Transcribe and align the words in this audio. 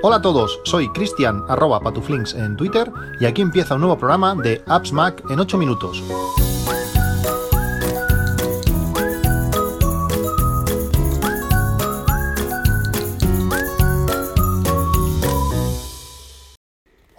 Hola 0.00 0.16
a 0.16 0.22
todos, 0.22 0.60
soy 0.64 0.88
Cristian 0.92 1.44
arroba 1.48 1.80
patuflinks 1.80 2.34
en 2.34 2.56
Twitter 2.56 2.90
y 3.20 3.26
aquí 3.26 3.42
empieza 3.42 3.74
un 3.74 3.80
nuevo 3.80 3.98
programa 3.98 4.34
de 4.34 4.62
Apps 4.66 4.92
Mac 4.92 5.22
en 5.28 5.40
8 5.40 5.58
minutos. 5.58 6.02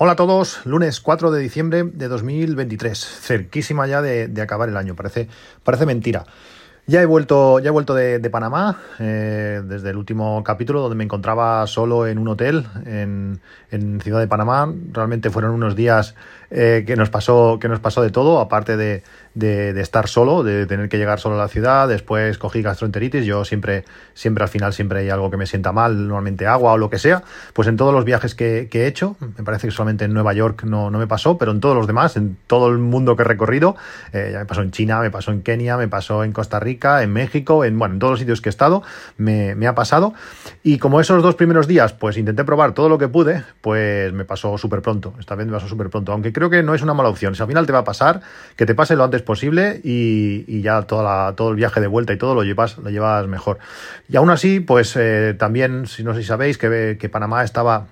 Hola 0.01 0.13
a 0.13 0.15
todos, 0.15 0.65
lunes 0.65 1.01
4 1.01 1.29
de 1.29 1.41
diciembre 1.41 1.83
de 1.83 2.07
2023, 2.07 2.97
cerquísima 2.97 3.85
ya 3.85 4.01
de, 4.01 4.41
acabar 4.41 4.69
el 4.69 4.77
año, 4.77 4.95
parece, 4.95 5.27
parece 5.65 5.85
mentira. 5.85 6.25
Ya 6.89 7.03
he 7.03 7.05
vuelto, 7.05 7.59
ya 7.59 7.67
he 7.67 7.71
vuelto 7.71 7.93
de, 7.93 8.29
Panamá 8.31 8.79
eh, 8.97 9.61
desde 9.63 9.91
el 9.91 9.97
último 9.97 10.43
capítulo 10.43 10.81
donde 10.81 10.95
me 10.95 11.03
encontraba 11.03 11.67
solo 11.67 12.07
en 12.07 12.17
un 12.17 12.27
hotel 12.29 12.65
en, 12.83 13.39
en 13.69 14.01
Ciudad 14.01 14.19
de 14.19 14.27
Panamá. 14.27 14.73
Realmente 14.91 15.29
fueron 15.29 15.51
unos 15.51 15.75
días 15.75 16.15
eh, 16.51 16.83
que, 16.85 16.95
nos 16.95 17.09
pasó, 17.09 17.59
que 17.59 17.67
nos 17.67 17.79
pasó 17.79 18.01
de 18.01 18.09
todo, 18.09 18.39
aparte 18.39 18.77
de, 18.77 19.03
de, 19.33 19.79
estar 19.81 20.07
solo, 20.07 20.43
de 20.43 20.65
tener 20.65 20.89
que 20.89 20.97
llegar 20.97 21.19
solo 21.19 21.35
a 21.35 21.37
la 21.37 21.47
ciudad, 21.47 21.87
después 21.87 22.37
cogí 22.37 22.61
gastroenteritis, 22.61 23.25
yo 23.25 23.45
siempre, 23.45 23.85
siempre 24.13 24.43
al 24.43 24.49
final 24.49 24.73
siempre 24.73 24.99
hay 24.99 25.09
algo 25.09 25.29
que 25.29 25.37
me 25.37 25.45
sienta 25.45 25.71
mal, 25.71 26.07
normalmente 26.07 26.47
agua 26.47 26.73
o 26.73 26.77
lo 26.77 26.89
que 26.89 26.97
sea, 26.97 27.23
pues 27.53 27.67
en 27.67 27.77
todos 27.77 27.93
los 27.93 28.05
viajes 28.05 28.35
que, 28.35 28.67
he 28.71 28.87
hecho, 28.87 29.15
me 29.19 29.43
parece 29.43 29.67
que 29.67 29.71
solamente 29.71 30.05
en 30.05 30.13
Nueva 30.13 30.33
York 30.33 30.63
no, 30.63 30.89
no, 30.89 30.99
me 30.99 31.07
pasó, 31.07 31.37
pero 31.37 31.51
en 31.51 31.59
todos 31.59 31.75
los 31.75 31.87
demás, 31.87 32.17
en 32.17 32.37
todo 32.47 32.69
el 32.69 32.77
mundo 32.77 33.15
que 33.15 33.23
he 33.23 33.25
recorrido, 33.25 33.75
eh, 34.13 34.29
ya 34.33 34.39
me 34.39 34.45
pasó 34.45 34.61
en 34.61 34.71
China, 34.71 34.99
me 34.99 35.11
pasó 35.11 35.31
en 35.31 35.41
Kenia, 35.41 35.77
me 35.77 35.87
pasó 35.87 36.23
en 36.23 36.31
Costa 36.31 36.59
Rica, 36.59 37.03
en 37.03 37.13
México, 37.13 37.63
en, 37.63 37.77
bueno, 37.77 37.95
en 37.95 37.99
todos 37.99 38.11
los 38.11 38.19
sitios 38.19 38.41
que 38.41 38.49
he 38.49 38.51
estado, 38.51 38.83
me, 39.17 39.55
me 39.55 39.67
ha 39.67 39.75
pasado, 39.75 40.13
y 40.63 40.77
como 40.79 40.99
esos 40.99 41.21
dos 41.23 41.35
primeros 41.35 41.67
días, 41.67 41.93
pues 41.93 42.17
intenté 42.17 42.43
probar 42.43 42.73
todo 42.73 42.89
lo 42.89 42.97
que 42.97 43.07
pude, 43.07 43.43
pues 43.61 44.11
me 44.13 44.25
pasó 44.25 44.57
súper 44.57 44.81
pronto, 44.81 45.13
esta 45.19 45.35
vez 45.35 45.45
me 45.45 45.53
pasó 45.53 45.67
súper 45.67 45.89
pronto, 45.89 46.11
aunque 46.11 46.33
creo 46.39 46.49
que 46.49 46.63
no 46.63 46.73
es 46.73 46.81
una 46.81 46.93
mala 46.93 47.09
opción, 47.09 47.35
si 47.35 47.41
al 47.41 47.47
final 47.47 47.65
te 47.65 47.73
va 47.73 47.79
a 47.79 47.83
pasar, 47.83 48.21
que 48.55 48.65
te 48.65 48.73
pase 48.73 48.95
lo 48.95 49.03
antes 49.03 49.21
posible 49.21 49.81
y, 49.83 50.61
ya 50.61 50.81
toda 50.83 51.35
todo 51.35 51.51
el 51.51 51.55
viaje 51.55 51.79
de 51.79 51.87
vuelta 51.87 52.13
y 52.13 52.17
todo 52.17 52.33
lo 52.33 52.43
llevas, 52.43 52.77
lo 52.77 52.89
llevas 52.89 53.27
mejor. 53.27 53.59
Y 54.09 54.17
aún 54.17 54.29
así, 54.29 54.59
pues 54.59 54.95
eh, 54.95 55.35
también, 55.37 55.85
si 55.87 56.03
no 56.03 56.13
sé 56.13 56.21
si 56.21 56.27
sabéis, 56.27 56.57
que, 56.57 56.97
que 56.99 57.09
Panamá 57.09 57.43
estaba 57.43 57.87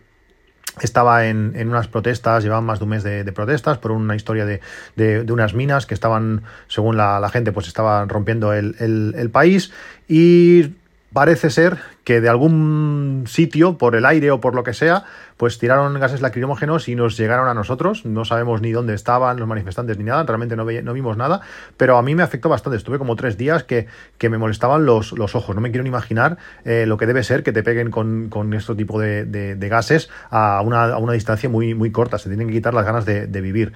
estaba 0.82 1.26
en, 1.26 1.56
unas 1.68 1.88
protestas, 1.88 2.44
llevaban 2.44 2.66
más 2.66 2.80
de 2.80 2.84
un 2.84 2.90
mes 2.90 3.04
de, 3.04 3.32
protestas 3.32 3.78
por 3.78 3.92
una 3.92 4.16
historia 4.16 4.46
de, 4.46 5.26
unas 5.32 5.54
minas 5.54 5.86
que 5.86 5.94
estaban, 5.94 6.44
según 6.68 6.98
la, 6.98 7.28
gente, 7.32 7.52
pues 7.52 7.68
estaban 7.68 8.10
rompiendo 8.10 8.54
el, 8.54 8.76
el, 8.80 9.30
país 9.32 9.72
y 10.08 10.76
parece 11.14 11.50
ser 11.50 11.78
que 12.08 12.22
de 12.22 12.30
algún 12.30 13.26
sitio, 13.28 13.78
por 13.78 13.94
el 13.94 14.06
aire 14.06 14.32
o 14.32 14.40
por 14.40 14.56
lo 14.56 14.64
que 14.64 14.74
sea, 14.74 15.04
pues 15.38 15.60
tiraron 15.60 15.94
gases 16.00 16.22
lacrimógenos 16.22 16.90
y 16.90 16.96
nos 16.96 17.18
llegaron 17.18 17.48
a 17.48 17.54
nosotros. 17.54 18.06
No 18.06 18.26
sabemos 18.26 18.62
ni 18.62 18.72
dónde 18.72 18.96
estaban 18.96 19.38
los 19.38 19.48
manifestantes 19.48 19.98
ni 19.98 20.04
nada, 20.04 20.24
realmente 20.24 20.56
no, 20.56 20.66
vimos 20.66 21.18
nada, 21.18 21.42
pero 21.78 21.98
a 21.98 22.02
mí 22.02 22.16
me 22.16 22.24
afectó 22.24 22.50
bastante. 22.50 22.78
Estuve 22.78 22.98
como 22.98 23.16
tres 23.16 23.38
días 23.38 23.64
que, 23.64 23.88
que 24.18 24.30
me 24.30 24.38
molestaban 24.38 24.86
los, 24.86 25.12
los, 25.12 25.36
ojos. 25.36 25.54
No 25.56 25.62
me 25.62 25.70
quiero 25.70 25.84
ni 25.84 25.90
imaginar 25.90 26.38
eh, 26.66 26.86
lo 26.88 26.98
que 26.98 27.06
debe 27.08 27.24
ser 27.24 27.44
que 27.44 27.52
te 27.52 27.62
peguen 27.62 27.92
con, 27.92 28.30
con 28.30 28.54
este 28.54 28.74
tipo 28.76 29.00
de, 29.00 29.26
de, 29.26 29.70
gases 29.70 30.10
a 30.32 30.62
una, 30.62 30.86
a 30.86 30.98
una, 31.00 31.12
distancia 31.12 31.50
muy, 31.50 31.74
muy 31.76 31.92
corta. 31.92 32.18
Se 32.18 32.30
tienen 32.30 32.48
que 32.48 32.54
quitar 32.54 32.74
las 32.74 32.86
ganas 32.86 33.06
de, 33.06 33.42
vivir. 33.42 33.74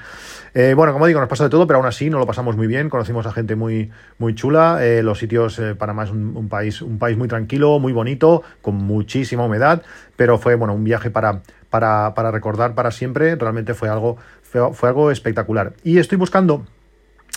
Eh, 0.54 0.74
bueno, 0.74 0.94
como 0.94 1.06
digo, 1.06 1.20
nos 1.20 1.30
pasa 1.30 1.44
de 1.44 1.50
todo, 1.50 1.68
pero 1.68 1.78
aún 1.78 1.86
así 1.86 2.10
no 2.10 2.18
lo 2.18 2.26
pasamos 2.26 2.56
muy 2.56 2.68
bien. 2.68 2.90
Conocimos 2.90 3.26
a 3.26 3.34
gente 3.34 3.56
muy, 3.56 3.92
muy 4.18 4.34
chula. 4.36 4.80
Eh, 4.84 5.04
los 5.04 5.20
sitios, 5.20 5.62
Panamá 5.78 6.06
es 6.06 6.12
un, 6.12 6.48
país, 6.50 6.82
un 6.82 6.98
país 6.98 7.18
muy 7.18 7.28
tranquilo, 7.28 7.78
muy 7.80 7.94
bonito, 7.94 8.21
con 8.62 8.76
muchísima 8.76 9.46
humedad 9.46 9.84
pero 10.22 10.38
fue 10.38 10.54
bueno, 10.54 10.76
un 10.76 10.84
viaje 10.84 11.10
para, 11.10 11.42
para, 11.72 12.30
recordar 12.30 12.76
para 12.76 12.92
siempre, 12.92 13.36
realmente 13.36 13.74
fue 13.74 13.90
algo, 13.90 14.18
fue, 14.44 14.88
algo 14.88 15.10
espectacular. 15.10 15.74
Y 15.84 15.98
estoy 15.98 16.20
buscando 16.20 16.64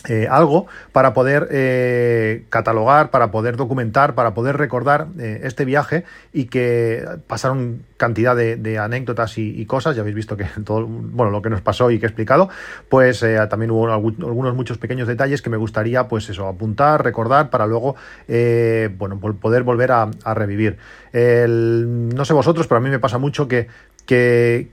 eh, 0.06 0.28
algo 0.30 0.66
para 0.92 1.14
poder 1.14 1.48
eh, 1.50 2.44
catalogar, 2.50 3.10
para 3.10 3.30
poder 3.30 3.56
documentar, 3.56 4.14
para 4.14 4.34
poder 4.34 4.58
recordar 4.58 5.06
eh, 5.18 5.40
este 5.44 5.64
viaje 5.64 6.04
y 6.30 6.44
que 6.44 7.02
pasaron 7.26 7.84
cantidad 7.96 8.36
de, 8.36 8.78
anécdotas 8.78 9.38
y, 9.38 9.64
cosas, 9.64 9.96
ya 9.96 10.02
habéis 10.02 10.16
visto 10.16 10.36
que 10.36 10.44
todo 10.64 10.86
bueno, 10.86 11.30
lo 11.30 11.40
que 11.40 11.48
nos 11.48 11.62
pasó 11.62 11.90
y 11.90 11.98
que 11.98 12.04
he 12.04 12.08
explicado, 12.08 12.50
pues 12.90 13.24
también 13.48 13.70
hubo 13.70 13.90
algunos 13.90 14.54
muchos 14.54 14.76
pequeños 14.76 15.08
detalles 15.08 15.40
que 15.40 15.48
me 15.48 15.56
gustaría 15.56 16.06
pues 16.06 16.28
eso, 16.28 16.48
apuntar, 16.48 17.02
recordar 17.02 17.48
para 17.48 17.66
luego 17.66 17.96
bueno, 18.28 19.18
poder 19.18 19.62
volver 19.62 19.92
a, 19.92 20.10
revivir. 20.34 20.76
no 21.14 22.24
sé 22.26 22.34
vosotros, 22.34 22.66
pero 22.66 22.78
a 22.78 22.82
mí 22.82 22.90
me 22.90 22.98
pasa 22.98 23.16
mucho 23.16 23.48
que, 23.48 23.68
que 24.04 24.68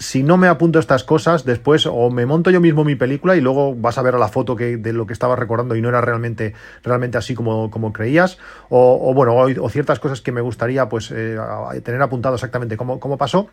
si 0.00 0.22
no 0.22 0.38
me 0.38 0.48
apunto 0.48 0.78
estas 0.78 1.04
cosas, 1.04 1.44
después 1.44 1.84
o 1.86 2.10
me 2.10 2.24
monto 2.24 2.50
yo 2.50 2.60
mismo 2.60 2.84
mi 2.84 2.96
película 2.96 3.36
y 3.36 3.42
luego 3.42 3.74
vas 3.74 3.98
a 3.98 4.02
ver 4.02 4.14
a 4.14 4.18
la 4.18 4.28
foto 4.28 4.56
que, 4.56 4.78
de 4.78 4.94
lo 4.94 5.06
que 5.06 5.12
estaba 5.12 5.36
recordando 5.36 5.76
y 5.76 5.82
no 5.82 5.90
era 5.90 6.00
realmente, 6.00 6.54
realmente 6.82 7.18
así 7.18 7.34
como, 7.34 7.70
como 7.70 7.92
creías, 7.92 8.38
o, 8.70 9.12
bueno, 9.12 9.36
o, 9.36 9.68
ciertas 9.68 10.00
cosas 10.00 10.22
que 10.22 10.32
me 10.32 10.40
gustaría 10.40 10.88
pues 10.88 11.10
eh, 11.14 11.36
tener 11.84 12.00
apuntado 12.00 12.34
exactamente 12.34 12.78
cómo, 12.78 12.98
cómo 12.98 13.18
pasó. 13.18 13.50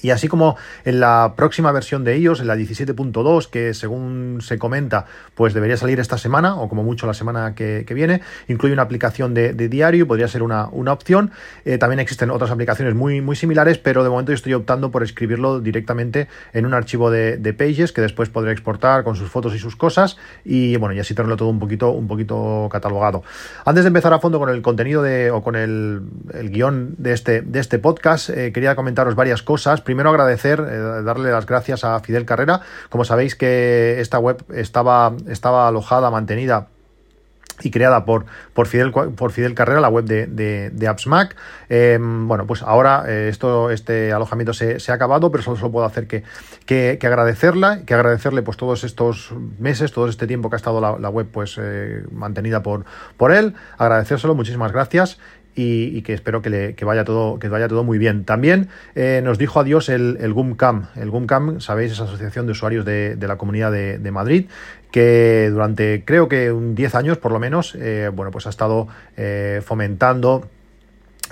Y 0.00 0.10
así 0.10 0.26
como 0.26 0.56
en 0.84 1.00
la 1.00 1.34
próxima 1.36 1.70
versión 1.70 2.02
de 2.02 2.14
ellos, 2.14 2.40
en 2.40 2.46
la 2.46 2.56
17.2, 2.56 3.50
que 3.50 3.74
según 3.74 4.38
se 4.40 4.58
comenta, 4.58 5.04
pues 5.34 5.52
debería 5.52 5.76
salir 5.76 6.00
esta 6.00 6.16
semana, 6.16 6.56
o 6.56 6.68
como 6.68 6.82
mucho 6.82 7.06
la 7.06 7.14
semana 7.14 7.54
que, 7.54 7.84
viene, 7.92 8.22
incluye 8.48 8.72
una 8.72 8.82
aplicación 8.82 9.34
de, 9.34 9.52
diario, 9.52 10.06
podría 10.08 10.28
ser 10.28 10.42
una, 10.42 10.68
una 10.70 10.92
opción. 10.92 11.30
Eh, 11.64 11.76
también 11.76 12.00
existen 12.00 12.30
otras 12.30 12.50
aplicaciones 12.50 12.94
muy, 12.94 13.20
muy 13.20 13.36
similares, 13.36 13.78
pero 13.78 14.02
de 14.02 14.08
momento 14.08 14.32
yo 14.32 14.36
estoy 14.36 14.54
optando 14.54 14.90
por 14.90 15.02
escribirlo 15.02 15.60
directamente 15.60 16.28
en 16.52 16.64
un 16.64 16.74
archivo 16.74 17.10
de, 17.10 17.52
Pages 17.52 17.92
que 17.92 18.00
después 18.00 18.30
podré 18.30 18.50
exportar 18.52 19.04
con 19.04 19.14
sus 19.14 19.28
fotos 19.28 19.54
y 19.54 19.58
sus 19.58 19.76
cosas, 19.76 20.16
y 20.42 20.76
bueno, 20.76 20.94
y 20.94 21.00
así 21.00 21.14
tenerlo 21.14 21.36
todo 21.36 21.50
un 21.50 21.58
poquito, 21.58 21.90
un 21.90 22.08
poquito 22.08 22.68
catalogado. 22.72 23.22
Antes 23.66 23.84
de 23.84 23.88
empezar 23.88 24.14
a 24.14 24.20
fondo 24.20 24.38
con 24.38 24.48
el 24.48 24.62
contenido 24.62 25.02
de, 25.02 25.30
o 25.30 25.42
con 25.42 25.54
el, 25.54 26.00
guion 26.50 26.94
de 26.96 27.12
este, 27.12 27.42
de 27.42 27.60
este 27.60 27.78
podcast, 27.78 28.30
eh, 28.30 28.52
quería 28.52 28.74
comentaros 28.74 29.14
varias 29.14 29.42
cosas 29.42 29.81
primero 29.84 30.10
agradecer, 30.10 30.60
eh, 30.60 31.02
darle 31.02 31.30
las 31.30 31.46
gracias 31.46 31.84
a 31.84 31.98
Fidel 32.00 32.24
Carrera. 32.24 32.60
Como 32.88 33.04
sabéis 33.04 33.34
que 33.34 34.00
esta 34.00 34.18
web 34.18 34.44
estaba, 34.54 35.14
alojada, 35.68 36.10
mantenida 36.10 36.68
y 37.62 37.70
creada 37.70 38.04
por, 38.04 38.24
por, 38.54 38.66
Fidel, 38.66 39.54
Carrera, 39.54 39.80
la 39.80 39.88
web 39.88 40.04
de, 40.04 40.26
de, 40.26 40.88
AppsMac. 40.88 41.36
Em, 41.68 42.26
bueno, 42.26 42.46
pues 42.46 42.62
ahora 42.62 43.04
eh, 43.06 43.28
esto, 43.28 43.70
este 43.70 44.12
alojamiento 44.12 44.52
se, 44.52 44.78
ha 44.88 44.94
acabado, 44.94 45.30
pero 45.30 45.44
solo, 45.44 45.70
puedo 45.70 45.86
hacer 45.86 46.08
que, 46.08 46.24
que, 46.66 46.98
agradecerla, 47.02 47.84
que 47.84 47.94
agradecerle 47.94 48.42
pues 48.42 48.56
todos 48.56 48.82
estos 48.82 49.32
meses, 49.58 49.92
todo 49.92 50.08
este 50.08 50.26
tiempo 50.26 50.50
que 50.50 50.56
ha 50.56 50.58
estado 50.58 50.80
la, 50.80 51.08
web 51.08 51.28
pues 51.30 51.56
eh, 51.60 52.02
mantenida 52.10 52.62
por, 52.62 52.84
por 53.16 53.30
él, 53.32 53.54
agradecérselo, 53.78 54.34
muchísimas 54.34 54.72
gracias 54.72 55.18
y, 55.54 56.02
que 56.02 56.14
espero 56.14 56.42
que, 56.42 56.50
le, 56.50 56.74
vaya 56.82 57.04
todo, 57.04 57.38
que 57.38 57.48
vaya 57.48 57.68
todo 57.68 57.84
muy 57.84 57.98
bien. 57.98 58.24
También 58.24 58.68
eh, 58.94 59.20
nos 59.22 59.38
dijo 59.38 59.60
adiós 59.60 59.88
el, 59.88 60.16
el 60.20 60.32
GUMCAM. 60.32 60.88
El 60.96 61.10
GUMCAM, 61.10 61.60
sabéis, 61.60 61.92
es 61.92 62.00
Asociación 62.00 62.46
de 62.46 62.52
Usuarios 62.52 62.84
de, 62.84 63.16
la 63.20 63.36
Comunidad 63.36 63.72
de, 63.72 64.10
Madrid, 64.10 64.46
que 64.90 65.48
durante 65.50 66.04
creo 66.04 66.28
que 66.28 66.52
un 66.52 66.74
10 66.74 66.94
años 66.94 67.18
por 67.18 67.32
lo 67.32 67.38
menos, 67.38 67.74
eh, 67.74 68.10
bueno, 68.12 68.30
pues 68.30 68.46
ha 68.46 68.50
estado 68.50 68.88
eh, 69.16 69.60
fomentando 69.64 70.48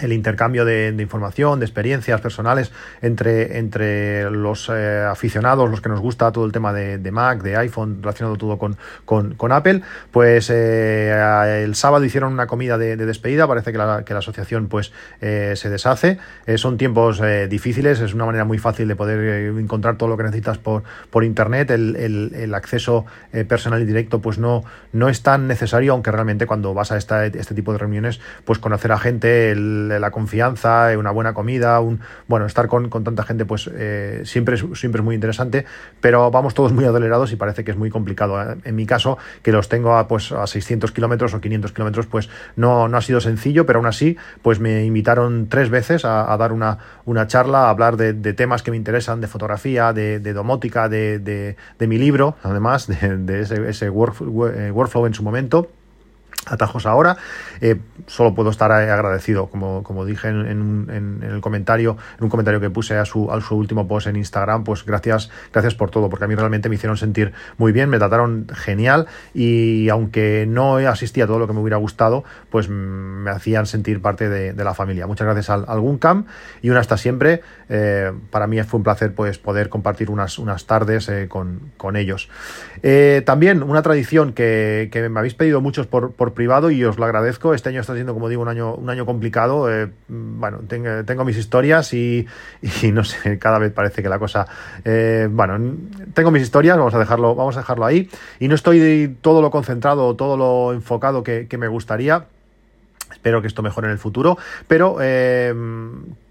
el 0.01 0.13
intercambio 0.13 0.65
de, 0.65 0.95
información, 0.99 1.61
de 1.61 1.67
experiencias 1.67 2.21
personales 2.21 2.73
entre, 3.03 3.59
entre 3.59 4.31
los 4.31 4.69
eh, 4.73 5.07
aficionados, 5.09 5.71
los 5.71 5.81
que 5.81 5.89
nos 5.89 6.01
gusta 6.01 6.33
todo 6.33 6.45
el 6.45 6.53
tema 6.53 6.73
de, 6.73 7.11
Mac, 7.11 7.43
de 7.43 7.57
iPhone, 7.57 7.99
relacionado 8.03 8.37
todo 8.37 8.59
con, 8.59 8.77
con, 9.05 9.53
Apple, 9.53 9.83
pues 10.11 10.51
eh, 10.51 11.63
el 11.65 11.75
sábado 11.75 12.05
hicieron 12.05 12.33
una 12.33 12.47
comida 12.47 12.79
de, 12.79 12.97
despedida, 12.97 13.47
parece 13.47 13.73
que 13.73 13.79
la, 13.79 14.05
que 14.05 14.13
la 14.13 14.21
asociación 14.21 14.69
pues 14.69 14.93
eh, 15.21 15.55
se 15.57 15.71
deshace, 15.71 16.19
son 16.57 16.79
tiempos 16.79 17.21
difíciles, 17.49 18.01
es 18.01 18.15
una 18.15 18.27
manera 18.27 18.45
muy 18.45 18.59
fácil 18.59 18.89
de 18.89 18.97
poder 18.97 19.59
encontrar 19.59 19.97
todo 19.97 20.09
lo 20.09 20.17
que 20.17 20.23
necesitas 20.25 20.59
por, 20.59 20.83
por 21.11 21.25
internet, 21.25 21.71
el, 21.71 21.97
el, 21.97 22.55
acceso 22.55 23.07
personal 23.49 23.81
y 23.81 23.85
directo 23.85 24.21
pues 24.21 24.39
no, 24.39 24.65
no 24.93 25.09
es 25.09 25.23
tan 25.23 25.47
necesario, 25.47 25.93
aunque 25.93 26.11
realmente 26.11 26.47
cuando 26.47 26.75
vas 26.75 26.93
a 26.93 26.97
esta, 26.97 27.27
este 27.27 27.55
tipo 27.55 27.73
de 27.73 27.79
reuniones, 27.79 28.21
pues 28.45 28.59
conocer 28.59 28.93
a 28.93 28.99
gente, 28.99 29.51
el 29.51 29.90
la 29.99 30.11
confianza, 30.11 30.91
una 30.97 31.11
buena 31.11 31.35
comida, 31.35 31.81
un 31.81 32.01
bueno, 32.29 32.47
estar 32.47 32.69
con, 32.69 32.91
tanta 32.91 33.25
gente, 33.25 33.45
pues 33.45 33.69
eh, 33.73 34.23
siempre, 34.25 34.57
es, 34.57 34.65
siempre 34.75 35.01
es 35.01 35.05
muy 35.05 35.15
interesante, 35.15 35.65
pero 36.01 36.31
vamos 36.31 36.55
todos 36.55 36.73
muy 36.73 36.85
acelerados 36.85 37.33
y 37.33 37.37
parece 37.37 37.65
que 37.65 37.71
es 37.71 37.77
muy 37.77 37.91
complicado. 37.91 38.41
¿eh? 38.41 38.57
En 38.65 38.77
mi 38.77 38.87
caso, 38.87 39.19
que 39.43 39.53
los 39.53 39.69
tengo 39.69 39.97
a, 39.97 40.07
pues, 40.07 40.33
a 40.33 40.47
600 40.47 40.93
kilómetros 40.93 41.35
o 41.35 41.41
500 41.41 41.73
kilómetros, 41.73 42.07
pues 42.07 42.29
no, 42.57 42.89
no 42.89 42.97
ha 42.97 43.01
sido 43.01 43.21
sencillo, 43.21 43.67
pero 43.67 43.79
aún 43.79 43.87
así, 43.87 44.17
pues 44.43 44.61
me 44.61 44.85
invitaron 44.85 45.49
tres 45.49 45.71
veces 45.71 46.05
a, 46.05 46.37
dar 46.37 46.53
una, 46.53 46.79
una 47.05 47.27
charla, 47.27 47.67
a 47.67 47.71
hablar 47.71 47.97
de, 47.97 48.13
temas 48.35 48.63
que 48.63 48.71
me 48.71 48.77
interesan, 48.77 49.21
de 49.21 49.27
fotografía, 49.27 49.93
de, 49.93 50.21
domótica, 50.33 50.89
de, 50.89 51.57
mi 51.81 51.99
libro, 51.99 52.37
además, 52.43 52.87
de, 52.87 53.41
ese, 53.41 53.69
ese 53.69 53.91
workflow 53.91 55.07
en 55.07 55.15
su 55.15 55.23
momento 55.23 55.71
atajos 56.47 56.87
ahora. 56.87 57.17
Eh, 57.61 57.79
solo 58.07 58.35
puedo 58.35 58.51
estar 58.51 58.73
agradecido, 58.73 59.49
como, 59.49 59.83
como 59.83 60.05
dije 60.05 60.29
en, 60.29 60.47
en, 60.47 61.23
el 61.23 61.41
comentario, 61.41 61.97
en 62.19 62.25
un 62.25 62.31
comentario 62.31 62.61
que 62.61 62.71
puse 62.71 62.97
a 62.97 63.05
su, 63.05 63.31
a 63.31 63.41
su 63.41 63.57
último 63.57 63.87
post 63.87 64.07
en 64.07 64.17
Instagram, 64.17 64.65
pues 64.65 64.85
gracias, 64.85 65.31
gracias 65.53 65.75
por 65.75 65.91
todo, 65.91 66.09
porque 66.09 66.25
a 66.25 66.29
mí 66.29 66.35
realmente 66.35 66.69
me 66.69 66.77
hicieron 66.77 66.97
sentir 66.97 67.33
muy 67.59 67.73
bien, 67.73 67.89
me 67.89 67.99
trataron 67.99 68.47
genial 68.55 69.07
y 69.35 69.89
aunque 69.91 70.47
no 70.49 70.77
asistí 70.77 71.21
a 71.21 71.27
todo 71.27 71.39
lo 71.39 71.47
que 71.47 71.53
me 71.53 71.61
hubiera 71.61 71.77
gustado, 71.77 72.25
pues 72.49 72.69
me 72.69 73.31
hacían 73.31 73.67
sentir 73.67 74.01
parte 74.01 74.29
de, 74.29 74.61
la 74.61 74.75
familia. 74.75 75.07
Muchas 75.07 75.25
gracias 75.25 75.49
al, 75.49 75.65
al 75.69 75.81
Guncam 75.81 76.27
y 76.61 76.69
una 76.69 76.81
hasta 76.81 76.99
siempre. 76.99 77.41
Eh, 77.71 78.13
para 78.31 78.47
mí 78.47 78.63
fue 78.63 78.79
un 78.79 78.85
placer 78.85 79.15
pues 79.15 79.39
poder 79.39 79.71
compartir 79.71 80.11
unas, 80.11 80.39
unas 80.39 80.67
tardes 80.67 81.09
eh, 81.09 81.29
con, 81.29 81.73
con, 81.79 81.97
ellos. 81.97 82.29
también 83.25 83.63
una 83.63 83.81
tradición 83.81 84.35
que, 84.35 84.91
que, 84.93 85.09
me 85.09 85.19
habéis 85.19 85.35
pedido 85.35 85.63
muchos 85.63 85.87
por, 85.87 86.13
por 86.13 86.30
privado 86.35 86.71
y 86.71 86.85
os 86.85 86.99
lo 86.99 87.05
agradezco. 87.05 87.55
Este 87.55 87.69
año 87.69 87.81
está 87.81 87.95
siendo, 87.95 88.15
como 88.15 88.29
digo, 88.29 88.43
un 88.43 88.49
año, 88.49 88.75
un 88.75 88.91
año 88.91 89.07
complicado. 89.07 89.71
Eh, 89.73 89.89
bueno, 90.09 90.61
tengo, 90.69 91.05
tengo, 91.05 91.25
mis 91.25 91.37
historias 91.37 91.93
y, 91.95 92.27
no 92.93 93.05
sé, 93.05 93.39
cada 93.39 93.59
vez 93.59 93.73
parece 93.73 94.03
que 94.03 94.09
la 94.09 94.19
cosa. 94.19 94.47
Eh, 94.85 95.29
bueno, 95.31 95.77
tengo 96.15 96.31
mis 96.31 96.43
historias, 96.43 96.77
vamos 96.77 96.95
a 96.95 96.99
dejarlo, 96.99 97.35
vamos 97.35 97.57
a 97.57 97.61
dejarlo 97.61 97.85
ahí. 97.85 98.09
Y 98.39 98.49
no 98.49 98.55
estoy 98.55 99.17
todo 99.21 99.43
lo 99.43 99.51
concentrado, 99.51 100.15
todo 100.17 100.37
lo 100.37 100.73
enfocado 100.73 101.23
que, 101.23 101.49
me 101.59 101.69
gustaría. 101.69 102.27
Espero 103.13 103.43
que 103.43 103.49
esto 103.49 103.63
mejore 103.63 103.89
en 103.89 103.93
el 103.93 103.99
futuro, 103.99 104.39
pero 104.69 104.99
eh, 105.01 105.53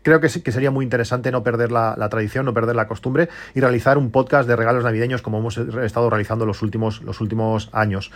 creo 0.01 0.19
que, 0.19 0.27
que 0.41 0.51
sería 0.51 0.71
muy 0.71 0.83
interesante 0.83 1.31
no 1.31 1.43
perder 1.43 1.71
la, 1.71 2.09
tradición, 2.09 2.45
no 2.45 2.53
perder 2.53 2.75
la 2.75 2.87
costumbre 2.87 3.29
y 3.53 3.59
realizar 3.59 3.97
un 3.97 4.11
podcast 4.11 4.47
de 4.47 4.55
regalos 4.55 4.83
navideños 4.83 5.21
como 5.21 5.39
hemos 5.39 5.57
estado 5.57 6.09
realizando 6.09 6.45
los 6.45 6.61
últimos, 6.61 7.01
los 7.03 7.21
últimos 7.21 7.69
años. 7.73 8.11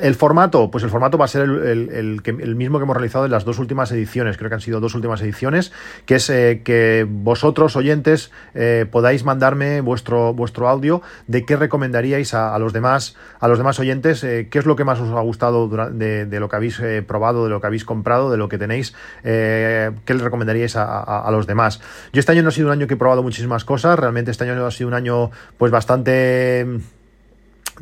El 0.00 0.14
formato, 0.14 0.70
pues 0.70 0.84
el 0.84 0.90
formato 0.90 1.18
va 1.18 1.26
a 1.26 1.28
ser 1.28 1.42
el, 1.42 2.56
mismo 2.56 2.78
que 2.78 2.84
hemos 2.84 2.96
realizado 2.96 3.24
en 3.24 3.30
las 3.30 3.44
dos 3.44 3.58
últimas 3.58 3.90
ediciones, 3.92 4.36
creo 4.36 4.48
que 4.48 4.54
han 4.54 4.60
sido 4.60 4.80
dos 4.80 4.94
últimas 4.94 5.20
ediciones, 5.20 5.72
que 6.06 6.16
es 6.16 6.30
eh, 6.30 6.62
que 6.64 7.06
vosotros, 7.08 7.76
oyentes, 7.76 8.30
eh, 8.54 8.86
podáis 8.90 9.24
mandarme 9.24 9.80
vuestro, 9.80 10.34
vuestro 10.34 10.68
audio 10.68 11.02
de 11.26 11.44
qué 11.44 11.56
recomendaríais 11.56 12.34
a, 12.34 12.58
los 12.58 12.72
demás, 12.72 13.16
a 13.40 13.48
los 13.48 13.58
demás 13.58 13.78
oyentes, 13.80 14.24
eh, 14.24 14.48
qué 14.50 14.58
es 14.58 14.66
lo 14.66 14.76
que 14.76 14.84
más 14.84 15.00
os 15.00 15.10
ha 15.10 15.20
gustado 15.20 15.68
de, 15.68 16.40
lo 16.40 16.48
que 16.48 16.56
habéis 16.56 16.80
probado, 17.06 17.44
de 17.44 17.50
lo 17.50 17.60
que 17.60 17.66
habéis 17.66 17.84
comprado, 17.84 18.30
de 18.30 18.36
lo 18.36 18.48
que 18.48 18.58
tenéis, 18.58 18.94
qué 19.22 19.92
les 20.06 20.20
recomendaríais 20.20 20.76
a, 20.76 21.28
los 21.30 21.46
demás. 21.46 21.80
Yo 22.12 22.20
este 22.20 22.32
año 22.32 22.42
no 22.42 22.48
ha 22.48 22.52
sido 22.52 22.68
un 22.68 22.72
año 22.72 22.86
que 22.86 22.94
he 22.94 22.96
probado 22.96 23.22
muchísimas 23.22 23.64
cosas, 23.64 23.98
realmente 23.98 24.30
este 24.30 24.44
año 24.44 24.66
ha 24.66 24.70
sido 24.70 24.88
un 24.88 24.94
año 24.94 25.30
pues 25.58 25.72
bastante 25.72 26.66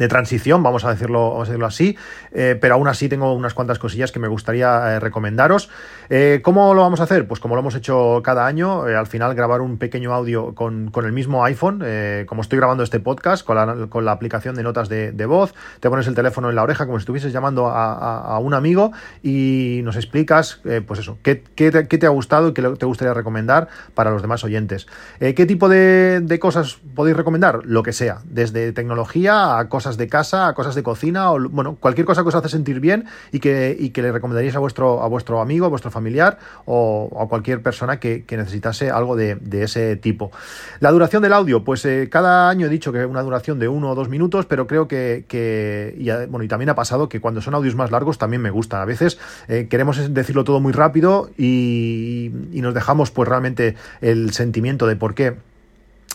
de 0.00 0.08
transición, 0.08 0.62
vamos 0.62 0.87
a 0.87 0.91
decirlo, 0.91 1.32
vamos 1.32 1.49
a 1.49 1.52
decirlo 1.52 1.67
así, 1.67 1.97
eh, 2.32 2.56
pero 2.58 2.75
aún 2.75 2.88
así 2.88 3.11
tengo 3.11 3.35
unas 3.35 3.52
cuantas 3.52 3.79
cosillas 3.79 4.11
que 4.12 4.19
me 4.19 4.29
gustaría 4.29 4.94
eh, 4.94 4.99
recomendaros. 4.99 5.69
Eh, 6.08 6.41
¿Cómo 6.43 6.73
lo 6.73 6.81
vamos 6.81 7.00
a 7.00 7.02
hacer? 7.02 7.29
Pues 7.29 7.38
como 7.38 7.55
lo 7.55 7.61
hemos 7.61 7.75
hecho 7.75 8.23
cada 8.25 8.47
año, 8.47 8.85
al 8.85 9.06
final 9.06 9.35
grabar 9.35 9.61
un 9.61 9.76
pequeño 9.76 10.14
audio 10.14 10.55
con, 10.55 10.91
el 11.05 11.12
mismo 11.12 11.44
iPhone, 11.44 11.85
como 12.26 12.41
estoy 12.41 12.58
grabando 12.58 12.82
este 12.82 12.99
podcast, 12.99 13.44
con 13.44 13.56
la, 13.56 13.88
con 13.88 14.06
la 14.06 14.12
aplicación 14.12 14.55
de 14.55 14.62
notas 14.62 14.88
de, 14.88 15.26
voz, 15.26 15.55
te 15.81 15.91
pones 15.91 16.06
el 16.06 16.14
teléfono 16.14 16.49
en 16.49 16.56
la 16.56 16.62
oreja 16.62 16.87
como 16.87 16.99
si 16.99 17.02
estuvieses 17.02 17.32
llamando 17.32 17.67
a, 17.67 18.38
un 18.38 18.55
amigo 18.55 18.93
y 19.23 19.81
nos 19.85 19.97
explicas, 19.97 20.62
pues 20.87 21.00
eso, 21.00 21.19
qué, 21.23 21.43
qué, 21.55 21.70
te, 21.70 22.06
ha 22.06 22.11
gustado 22.11 22.49
y 22.49 22.55
qué 22.55 22.62
te 22.62 22.87
gustaría 22.87 23.12
recomendar 23.12 23.69
para 23.94 24.11
los 24.11 24.23
demás 24.23 24.44
oyentes. 24.44 24.87
¿Qué 25.19 25.47
tipo 25.47 25.69
de, 25.69 26.20
de 26.23 26.38
cosas 26.38 26.79
podéis 26.94 27.19
recomendar? 27.19 27.61
Lo 27.64 27.82
que 27.82 27.93
sea, 27.93 28.20
desde 28.25 28.73
tecnología 28.73 29.58
a 29.58 29.69
cosas 29.69 29.89
de 29.96 30.08
casa, 30.08 30.48
a 30.48 30.54
cosas 30.54 30.75
de 30.75 30.82
cocina, 30.82 31.32
o 31.32 31.48
bueno, 31.48 31.76
cualquier 31.78 32.06
cosa 32.06 32.22
que 32.22 32.28
os 32.28 32.34
hace 32.34 32.48
sentir 32.48 32.81
bien 32.81 33.06
y 33.32 33.40
que, 33.40 33.90
que 33.92 34.02
le 34.02 34.12
recomendaríais 34.12 34.56
a 34.56 34.58
vuestro, 34.58 35.02
a 35.02 35.08
vuestro 35.08 35.40
amigo, 35.40 35.66
a 35.66 35.69
vuestro 35.69 35.90
familiar 35.90 36.38
o 36.64 37.10
a 37.20 37.28
cualquier 37.28 37.62
persona 37.62 37.98
que, 37.98 38.25
necesitase 38.31 38.90
algo 38.90 39.16
de, 39.16 39.38
ese 39.62 39.96
tipo. 39.96 40.32
La 40.81 40.90
duración 40.90 41.22
del 41.22 41.32
audio, 41.32 41.62
pues 41.62 41.84
eh, 41.84 42.08
cada 42.10 42.48
año 42.48 42.66
he 42.66 42.69
dicho 42.70 42.92
que 42.92 43.04
una 43.04 43.22
duración 43.22 43.58
de 43.58 43.69
uno 43.69 43.90
o 43.90 43.94
dos 43.94 44.08
minutos, 44.08 44.46
pero 44.46 44.66
creo 44.66 44.88
que, 44.88 45.94
y, 45.98 46.10
bueno, 46.28 46.44
y 46.44 46.48
también 46.48 46.70
ha 46.70 46.75
pasado 46.75 47.08
que 47.08 47.20
cuando 47.20 47.42
son 47.42 47.54
audios 47.54 47.75
más 47.75 47.90
largos 47.90 48.19
también 48.19 48.40
me 48.40 48.50
gustan. 48.50 48.81
A 48.81 48.84
veces 48.84 49.19
eh, 49.48 49.66
queremos 49.69 50.14
decirlo 50.14 50.44
todo 50.44 50.60
muy 50.60 50.72
rápido 50.72 51.31
y, 51.37 52.31
y 52.52 52.62
nos 52.62 52.75
dejamos 52.75 53.10
pues 53.10 53.28
realmente 53.28 53.76
el 54.00 54.32
sentimiento 54.32 54.87
de 54.87 54.96
por 54.96 55.14
qué 55.14 55.37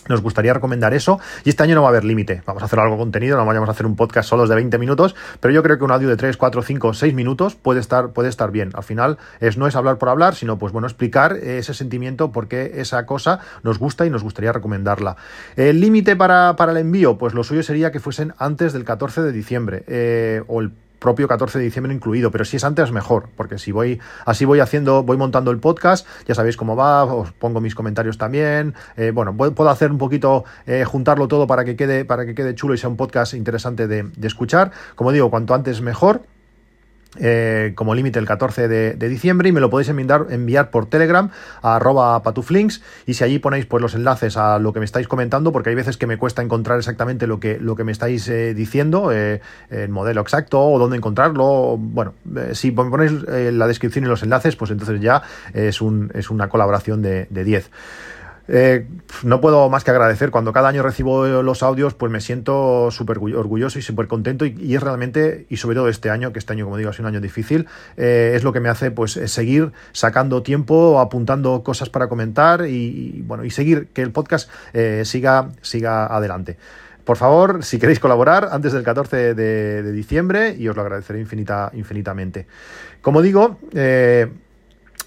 nos 0.08 0.22
gustaría 0.22 0.52
recomendar 0.52 0.94
eso. 0.94 1.20
Y 1.44 1.50
este 1.50 1.62
año 1.62 1.74
no 1.74 1.82
va 1.82 1.88
a 1.88 1.90
haber 1.90 2.04
límite. 2.04 2.42
Vamos 2.46 2.62
a 2.62 2.66
hacer 2.66 2.78
algo 2.78 2.96
contenido, 2.96 3.36
no 3.36 3.46
vayamos 3.46 3.68
a 3.68 3.72
hacer 3.72 3.86
un 3.86 3.96
podcast 3.96 4.28
solos 4.28 4.48
de 4.48 4.54
20 4.54 4.78
minutos, 4.78 5.14
pero 5.40 5.52
yo 5.52 5.62
creo 5.62 5.78
que 5.78 5.84
un 5.84 5.90
audio 5.90 6.08
de 6.08 6.16
3, 6.16 6.36
4, 6.36 6.62
5, 6.62 6.94
6 6.94 7.14
minutos 7.14 7.54
puede 7.54 7.80
estar, 7.80 8.10
puede 8.10 8.28
estar 8.28 8.50
bien. 8.50 8.70
Al 8.74 8.82
final 8.82 9.18
es, 9.40 9.56
no 9.56 9.66
es 9.66 9.76
hablar 9.76 9.98
por 9.98 10.08
hablar, 10.08 10.34
sino 10.34 10.58
pues 10.58 10.72
bueno, 10.72 10.86
explicar 10.86 11.34
ese 11.36 11.74
sentimiento, 11.74 12.32
por 12.32 12.48
qué 12.48 12.72
esa 12.76 13.06
cosa 13.06 13.40
nos 13.62 13.78
gusta 13.78 14.06
y 14.06 14.10
nos 14.10 14.22
gustaría 14.22 14.52
recomendarla. 14.52 15.16
El 15.56 15.80
límite 15.80 16.16
para, 16.16 16.56
el 16.58 16.76
envío, 16.76 17.18
pues 17.18 17.34
lo 17.34 17.44
suyo 17.44 17.62
sería 17.62 17.92
que 17.92 18.00
fuesen 18.00 18.34
antes 18.38 18.72
del 18.72 18.84
14 18.84 19.22
de 19.22 19.32
diciembre 19.32 19.84
eh, 19.86 20.42
o 20.48 20.60
el 20.60 20.72
propio 20.98 21.28
14 21.28 21.58
de 21.58 21.64
diciembre 21.64 21.94
incluido, 21.94 22.30
pero 22.30 22.44
si 22.44 22.56
es 22.56 22.64
antes 22.64 22.92
mejor, 22.92 23.28
porque 23.36 23.58
si 23.58 23.72
voy 23.72 24.00
así 24.24 24.44
voy 24.44 24.60
haciendo, 24.60 25.02
voy 25.02 25.16
montando 25.16 25.50
el 25.50 25.58
podcast, 25.58 26.06
ya 26.26 26.34
sabéis 26.34 26.56
cómo 26.56 26.76
va, 26.76 27.04
os 27.04 27.32
pongo 27.32 27.60
mis 27.60 27.74
comentarios 27.74 28.18
también, 28.18 28.74
eh, 28.96 29.10
bueno, 29.12 29.36
puedo 29.36 29.70
hacer 29.70 29.90
un 29.90 29.98
poquito, 29.98 30.44
eh, 30.66 30.84
juntarlo 30.84 31.28
todo 31.28 31.46
para 31.46 31.64
que 31.64 31.76
quede, 31.76 32.04
para 32.04 32.26
que 32.26 32.34
quede 32.34 32.54
chulo 32.54 32.74
y 32.74 32.78
sea 32.78 32.88
un 32.88 32.96
podcast 32.96 33.34
interesante 33.34 33.86
de, 33.86 34.04
de 34.04 34.26
escuchar, 34.26 34.72
como 34.94 35.12
digo, 35.12 35.30
cuanto 35.30 35.54
antes 35.54 35.80
mejor. 35.80 36.22
Eh, 37.18 37.72
como 37.76 37.94
límite 37.94 38.18
el 38.18 38.26
14 38.26 38.68
de, 38.68 39.08
diciembre 39.08 39.48
y 39.48 39.52
me 39.52 39.60
lo 39.60 39.70
podéis 39.70 39.88
enviar, 39.88 40.26
enviar 40.30 40.70
por 40.70 40.86
Telegram 40.86 41.30
a 41.62 41.76
arroba 41.76 42.22
patuflinks 42.22 42.82
y 43.06 43.14
si 43.14 43.24
allí 43.24 43.38
ponéis 43.38 43.64
pues 43.64 43.80
los 43.80 43.94
enlaces 43.94 44.36
a 44.36 44.58
lo 44.58 44.72
que 44.72 44.80
me 44.80 44.84
estáis 44.84 45.08
comentando 45.08 45.52
porque 45.52 45.70
hay 45.70 45.76
veces 45.76 45.96
que 45.96 46.06
me 46.06 46.18
cuesta 46.18 46.42
encontrar 46.42 46.78
exactamente 46.78 47.26
lo 47.26 47.40
que, 47.40 47.58
lo 47.58 47.74
que 47.74 47.84
me 47.84 47.92
estáis 47.92 48.28
eh, 48.28 48.52
diciendo 48.52 49.12
eh, 49.12 49.40
el 49.70 49.88
modelo 49.88 50.20
exacto 50.20 50.60
o 50.60 50.78
dónde 50.78 50.96
encontrarlo 50.96 51.78
bueno 51.78 52.14
si 52.52 52.70
ponéis 52.70 53.12
la 53.12 53.66
descripción 53.66 54.04
y 54.04 54.08
los 54.08 54.22
enlaces 54.22 54.56
pues 54.56 54.70
entonces 54.70 55.00
ya 55.00 55.22
es, 55.54 55.80
un, 55.80 56.10
es 56.12 56.28
una 56.28 56.48
colaboración 56.48 57.00
de, 57.02 57.28
de 57.30 57.44
10 57.44 57.70
eh, 58.48 58.86
no 59.22 59.40
puedo 59.40 59.68
más 59.68 59.84
que 59.84 59.90
agradecer. 59.90 60.30
Cuando 60.30 60.52
cada 60.52 60.68
año 60.68 60.82
recibo 60.82 61.26
los 61.26 61.62
audios, 61.62 61.94
pues 61.94 62.12
me 62.12 62.20
siento 62.20 62.90
súper 62.90 63.18
orgulloso 63.18 63.78
y 63.78 63.82
súper 63.82 64.06
contento. 64.06 64.44
Y, 64.44 64.74
es 64.74 64.82
realmente, 64.82 65.46
y 65.48 65.56
sobre 65.56 65.76
todo 65.76 65.88
este 65.88 66.10
año, 66.10 66.32
que 66.32 66.38
este 66.38 66.52
año, 66.52 66.64
como 66.64 66.76
digo, 66.76 66.90
ha 66.90 66.92
sido 66.92 67.04
un 67.04 67.14
año 67.14 67.20
difícil, 67.20 67.66
eh, 67.96 68.32
es 68.34 68.44
lo 68.44 68.52
que 68.52 68.60
me 68.60 68.68
hace 68.68 68.90
pues 68.90 69.12
seguir 69.12 69.72
sacando 69.92 70.42
tiempo, 70.42 71.00
apuntando 71.00 71.62
cosas 71.62 71.90
para 71.90 72.08
comentar 72.08 72.66
y, 72.66 73.22
bueno, 73.26 73.44
y 73.44 73.50
seguir 73.50 73.88
que 73.88 74.02
el 74.02 74.12
podcast 74.12 74.50
eh, 74.72 75.02
siga, 75.04 75.50
siga 75.62 76.06
adelante. 76.06 76.56
Por 77.04 77.16
favor, 77.16 77.64
si 77.64 77.78
queréis 77.78 78.00
colaborar 78.00 78.48
antes 78.50 78.72
del 78.72 78.82
14 78.82 79.34
de, 79.34 79.92
diciembre, 79.92 80.56
y 80.58 80.66
os 80.66 80.74
lo 80.74 80.82
agradeceré 80.82 81.20
infinita, 81.20 81.70
infinitamente. 81.72 82.48
Como 83.00 83.22
digo, 83.22 83.60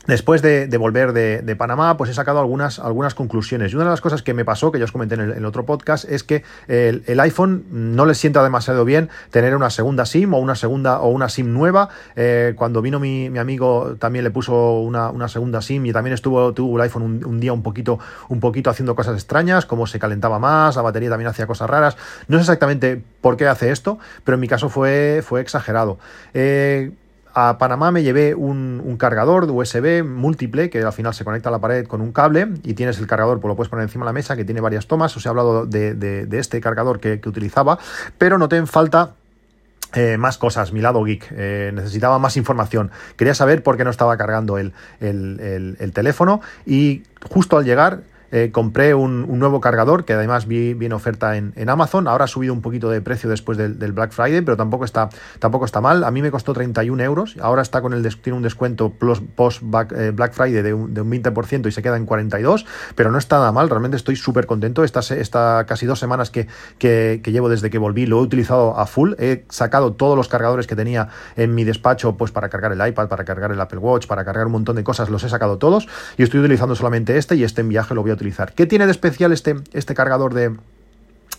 Después 0.08 0.42
de, 0.42 0.66
volver 0.78 1.14
de, 1.14 1.56
Panamá, 1.56 1.98
pues 1.98 2.10
he 2.10 2.14
sacado 2.14 2.40
algunas, 2.40 2.80
algunas 2.80 3.14
conclusiones. 3.14 3.72
Y 3.72 3.76
una 3.76 3.84
de 3.84 3.92
las 3.92 4.02
cosas 4.02 4.24
que 4.24 4.34
me 4.34 4.44
pasó, 4.44 4.72
que 4.72 4.80
ya 4.80 4.86
os 4.86 4.92
comenté 4.92 5.16
en 5.16 5.22
el, 5.22 5.46
otro 5.46 5.66
podcast, 5.66 6.10
es 6.10 6.24
que 6.24 6.44
el, 6.68 7.20
iPhone 7.20 7.66
no 7.70 8.06
le 8.06 8.16
sienta 8.16 8.42
demasiado 8.42 8.86
bien 8.86 9.10
tener 9.30 9.56
una 9.56 9.70
segunda 9.70 10.06
SIM 10.06 10.34
o 10.34 10.40
una 10.40 10.56
segunda 10.56 11.02
o 11.02 11.10
una 11.10 11.30
SIM 11.30 11.54
nueva. 11.54 11.90
Eh, 12.16 12.54
cuando 12.56 12.82
vino 12.82 13.00
mi, 13.00 13.38
amigo 13.38 13.98
también 14.00 14.24
le 14.24 14.32
puso 14.32 14.80
una, 14.80 15.28
segunda 15.28 15.62
SIM 15.62 15.86
y 15.86 15.94
también 15.94 16.14
estuvo 16.14 16.54
tuvo 16.54 16.78
el 16.78 16.84
iPhone 16.84 17.24
un, 17.24 17.40
día 17.40 17.54
un 17.54 17.62
poquito, 17.62 18.00
un 18.30 18.40
poquito 18.40 18.70
haciendo 18.70 18.96
cosas 18.96 19.16
extrañas, 19.16 19.66
como 19.66 19.86
se 19.86 20.00
calentaba 20.00 20.40
más, 20.40 20.76
la 20.76 20.82
batería 20.82 21.10
también 21.10 21.28
hacía 21.28 21.46
cosas 21.46 21.70
raras. 21.70 21.98
No 22.28 22.38
sé 22.38 22.42
exactamente 22.42 23.02
por 23.22 23.38
qué 23.38 23.48
hace 23.48 23.72
esto, 23.72 24.00
pero 24.24 24.36
en 24.36 24.42
mi 24.42 24.48
caso 24.48 24.70
fue, 24.70 25.22
fue 25.24 25.42
exagerado. 25.42 26.00
Eh, 26.34 26.92
a 27.34 27.58
Panamá 27.58 27.92
me 27.92 28.04
llevé 28.04 28.36
un, 28.36 28.96
cargador 28.98 29.46
de 29.46 29.54
USB 29.54 30.04
múltiple 30.04 30.70
que 30.70 30.82
al 30.82 30.94
final 30.94 31.14
se 31.14 31.24
conecta 31.24 31.50
a 31.50 31.52
la 31.52 31.60
pared 31.60 31.86
con 31.86 32.02
un 32.02 32.12
cable 32.12 32.50
y 32.64 32.74
tienes 32.74 33.00
el 33.00 33.08
cargador, 33.08 33.40
pues 33.40 33.50
lo 33.50 33.56
puedes 33.56 33.70
poner 33.70 33.84
encima 33.84 34.06
de 34.06 34.10
la 34.10 34.14
mesa, 34.14 34.36
que 34.36 34.44
tiene 34.44 34.62
varias 34.62 34.88
tomas. 34.88 35.16
Os 35.16 35.26
he 35.26 35.30
hablado 35.30 35.66
de, 35.66 36.28
este 36.32 36.60
cargador 36.60 37.00
que, 37.00 37.22
utilizaba, 37.26 37.80
pero 38.18 38.38
noté 38.38 38.58
en 38.58 38.68
falta 38.68 39.12
eh, 39.94 40.18
más 40.18 40.38
cosas, 40.38 40.74
mi 40.74 40.82
lado 40.82 41.04
geek. 41.04 41.28
Eh, 41.32 41.72
necesitaba 41.74 42.20
más 42.20 42.36
información. 42.36 42.92
Quería 43.16 43.34
saber 43.34 43.64
por 43.64 43.78
qué 43.78 43.84
no 43.84 43.90
estaba 43.90 44.18
cargando 44.18 44.58
el, 44.58 44.74
teléfono 45.94 46.42
y 46.66 47.04
justo 47.30 47.58
al 47.58 47.66
llegar 47.66 48.02
eh, 48.32 48.52
compré 48.52 48.94
un, 48.94 49.40
nuevo 49.40 49.62
cargador 49.62 50.06
que 50.06 50.14
además 50.14 50.48
vi, 50.48 50.78
en 50.80 50.94
oferta 50.94 51.38
en, 51.38 51.70
Amazon. 51.70 52.08
Ahora 52.08 52.26
ha 52.26 52.28
subido 52.28 52.54
un 52.54 52.62
poquito 52.62 52.90
de 52.90 53.02
precio 53.02 53.30
después 53.30 53.58
del, 53.58 53.92
Black 53.94 54.12
Friday, 54.12 54.42
pero 54.42 54.58
tampoco 54.58 54.86
está, 54.86 55.10
tampoco 55.40 55.66
está 55.66 55.82
mal. 55.82 56.04
A 56.04 56.12
mí 56.12 56.22
me 56.22 56.32
costó 56.32 56.54
31 56.54 57.02
euros. 57.04 57.36
Ahora 57.42 57.62
está 57.62 57.82
con 57.82 57.94
el 57.94 58.08
tiene 58.18 58.38
un 58.38 58.44
descuento 58.44 58.92
post 58.92 59.62
eh, 59.96 60.12
Black, 60.12 60.34
Friday 60.34 60.62
de 60.62 60.74
un, 60.74 60.94
20% 60.94 61.68
y 61.68 61.72
se 61.72 61.82
queda 61.82 61.98
en 61.98 62.06
42, 62.06 62.66
pero 62.96 63.12
no 63.12 63.18
está 63.18 63.38
nada 63.38 63.52
mal. 63.52 63.70
Realmente 63.70 63.98
estoy 63.98 64.16
súper 64.16 64.46
contento. 64.46 64.84
Estas 64.84 65.12
esta 65.12 65.66
casi 65.68 65.86
dos 65.86 66.00
semanas 66.00 66.30
que, 66.30 66.48
que, 66.78 67.22
llevo 67.26 67.50
desde 67.50 67.70
que 67.70 67.78
volví 67.78 68.06
lo 68.06 68.20
he 68.20 68.22
utilizado 68.22 68.78
a 68.78 68.86
full. 68.86 69.14
He 69.18 69.46
sacado 69.50 69.94
todos 69.94 70.16
los 70.18 70.28
cargadores 70.28 70.68
que 70.68 70.76
tenía 70.76 71.10
en 71.36 71.54
mi 71.56 71.64
despacho 71.64 72.18
pues 72.18 72.32
para 72.32 72.50
cargar 72.50 72.72
el 72.72 72.88
iPad, 72.88 73.08
para 73.08 73.24
cargar 73.24 73.52
el 73.52 73.62
Apple 73.62 73.80
Watch, 73.80 74.08
para 74.08 74.26
cargar 74.26 74.48
un 74.48 74.54
montón 74.54 74.76
de 74.76 74.84
cosas. 74.84 75.10
Los 75.10 75.24
he 75.24 75.30
sacado 75.30 75.58
todos 75.58 75.88
y 76.18 76.24
estoy 76.24 76.40
utilizando 76.40 76.76
solamente 76.76 77.18
este 77.18 77.36
y 77.36 77.44
este 77.44 77.62
en 77.62 77.70
viaje 77.70 77.94
lo 77.94 78.02
voy 78.02 78.12
a 78.12 78.19
¿Qué 78.54 78.66
tiene 78.66 78.86
de 78.86 78.92
especial 78.92 79.32
este, 79.32 79.56
este 79.74 79.96
cargador 79.96 80.34
de, 80.34 80.56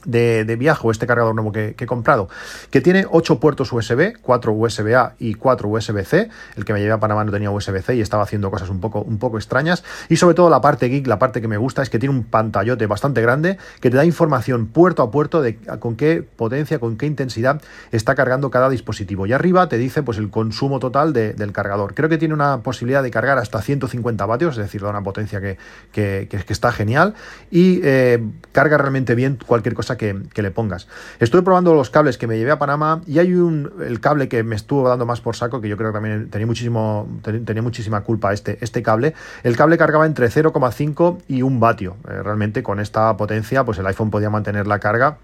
de, 0.04 0.44
de 0.44 0.56
viaje 0.56 0.80
o 0.84 0.90
este 0.90 1.06
cargador 1.06 1.34
nuevo 1.34 1.52
que, 1.52 1.74
he 1.78 1.86
comprado, 1.86 2.28
que 2.70 2.80
tiene 2.80 3.06
8 3.10 3.40
puertos 3.40 3.72
USB, 3.72 4.14
4 4.20 4.52
USB-A 4.52 5.14
y 5.18 5.34
4 5.34 5.68
USB-C. 5.68 6.28
El 6.56 6.64
que 6.64 6.72
me 6.72 6.80
llevé 6.80 6.92
a 6.92 7.00
Panamá 7.00 7.24
no 7.24 7.32
tenía 7.32 7.50
USB-C 7.50 7.96
y 7.96 8.00
estaba 8.00 8.22
haciendo 8.22 8.50
cosas 8.50 8.70
un 8.70 8.80
poco, 8.80 9.00
un 9.02 9.18
poco 9.18 9.38
extrañas. 9.38 9.84
Y 10.08 10.16
sobre 10.16 10.34
todo 10.34 10.50
la 10.50 10.60
parte 10.60 10.88
geek, 10.88 11.06
la 11.06 11.18
parte 11.18 11.40
que 11.40 11.48
me 11.48 11.56
gusta 11.56 11.82
es 11.82 11.90
que 11.90 11.98
tiene 11.98 12.14
un 12.14 12.24
pantallote 12.24 12.86
bastante 12.86 13.22
grande 13.22 13.58
que 13.80 13.90
te 13.90 13.96
da 13.96 14.04
información 14.04 14.66
puerto 14.66 15.02
a 15.02 15.10
puerto 15.10 15.42
de 15.42 15.56
con 15.78 15.96
qué 15.96 16.22
potencia, 16.22 16.78
con 16.78 16.96
qué 16.96 17.06
intensidad 17.06 17.60
está 17.92 18.14
cargando 18.14 18.50
cada 18.50 18.68
dispositivo. 18.68 19.26
Y 19.26 19.32
arriba 19.32 19.68
te 19.68 19.78
dice 19.78 20.02
pues 20.02 20.18
el 20.18 20.30
consumo 20.30 20.78
total 20.78 21.12
del 21.12 21.52
cargador. 21.52 21.94
Creo 21.94 22.08
que 22.08 22.18
tiene 22.18 22.34
una 22.34 22.62
posibilidad 22.62 23.02
de 23.02 23.10
cargar 23.10 23.38
hasta 23.38 23.60
150 23.60 24.26
vatios, 24.26 24.56
es 24.56 24.64
decir, 24.64 24.82
da 24.82 24.90
una 24.90 25.02
potencia 25.02 25.40
que, 25.40 25.58
que, 25.92 26.28
está 26.50 26.72
genial 26.72 27.14
y 27.50 27.80
eh, 27.84 28.22
carga 28.50 28.76
realmente 28.76 29.14
bien 29.14 29.38
cualquier 29.46 29.74
cosa 29.74 29.89
que, 29.96 30.14
le 30.34 30.50
pongas. 30.50 30.88
Estoy 31.18 31.42
probando 31.42 31.74
los 31.74 31.90
cables 31.90 32.18
que 32.18 32.26
me 32.26 32.38
llevé 32.38 32.50
a 32.50 32.58
Panamá 32.58 33.02
y 33.06 33.18
hay 33.18 33.34
un 33.34 33.72
el 33.86 34.00
cable 34.00 34.28
que 34.28 34.42
me 34.42 34.56
estuvo 34.56 34.88
dando 34.88 35.06
más 35.06 35.20
por 35.20 35.36
saco, 35.36 35.60
que 35.60 35.68
yo 35.68 35.76
creo 35.76 35.90
que 35.90 35.94
también 35.94 36.30
tenía, 36.30 36.46
muchísimo, 36.46 37.08
tenía 37.22 37.62
muchísima 37.62 38.02
culpa 38.02 38.32
este, 38.32 38.58
este 38.60 38.82
cable. 38.82 39.14
El 39.42 39.56
cable 39.56 39.78
cargaba 39.78 40.06
entre 40.06 40.28
0,5 40.28 41.18
y 41.28 41.42
1 41.42 41.58
vatio. 41.58 41.96
Eh, 42.08 42.22
realmente 42.22 42.62
con 42.62 42.80
esta 42.80 43.16
potencia, 43.16 43.64
pues 43.64 43.78
el 43.78 43.86
iPhone 43.86 44.10
podía 44.10 44.30
mantener 44.30 44.66
la 44.66 44.78
carga 44.78 45.18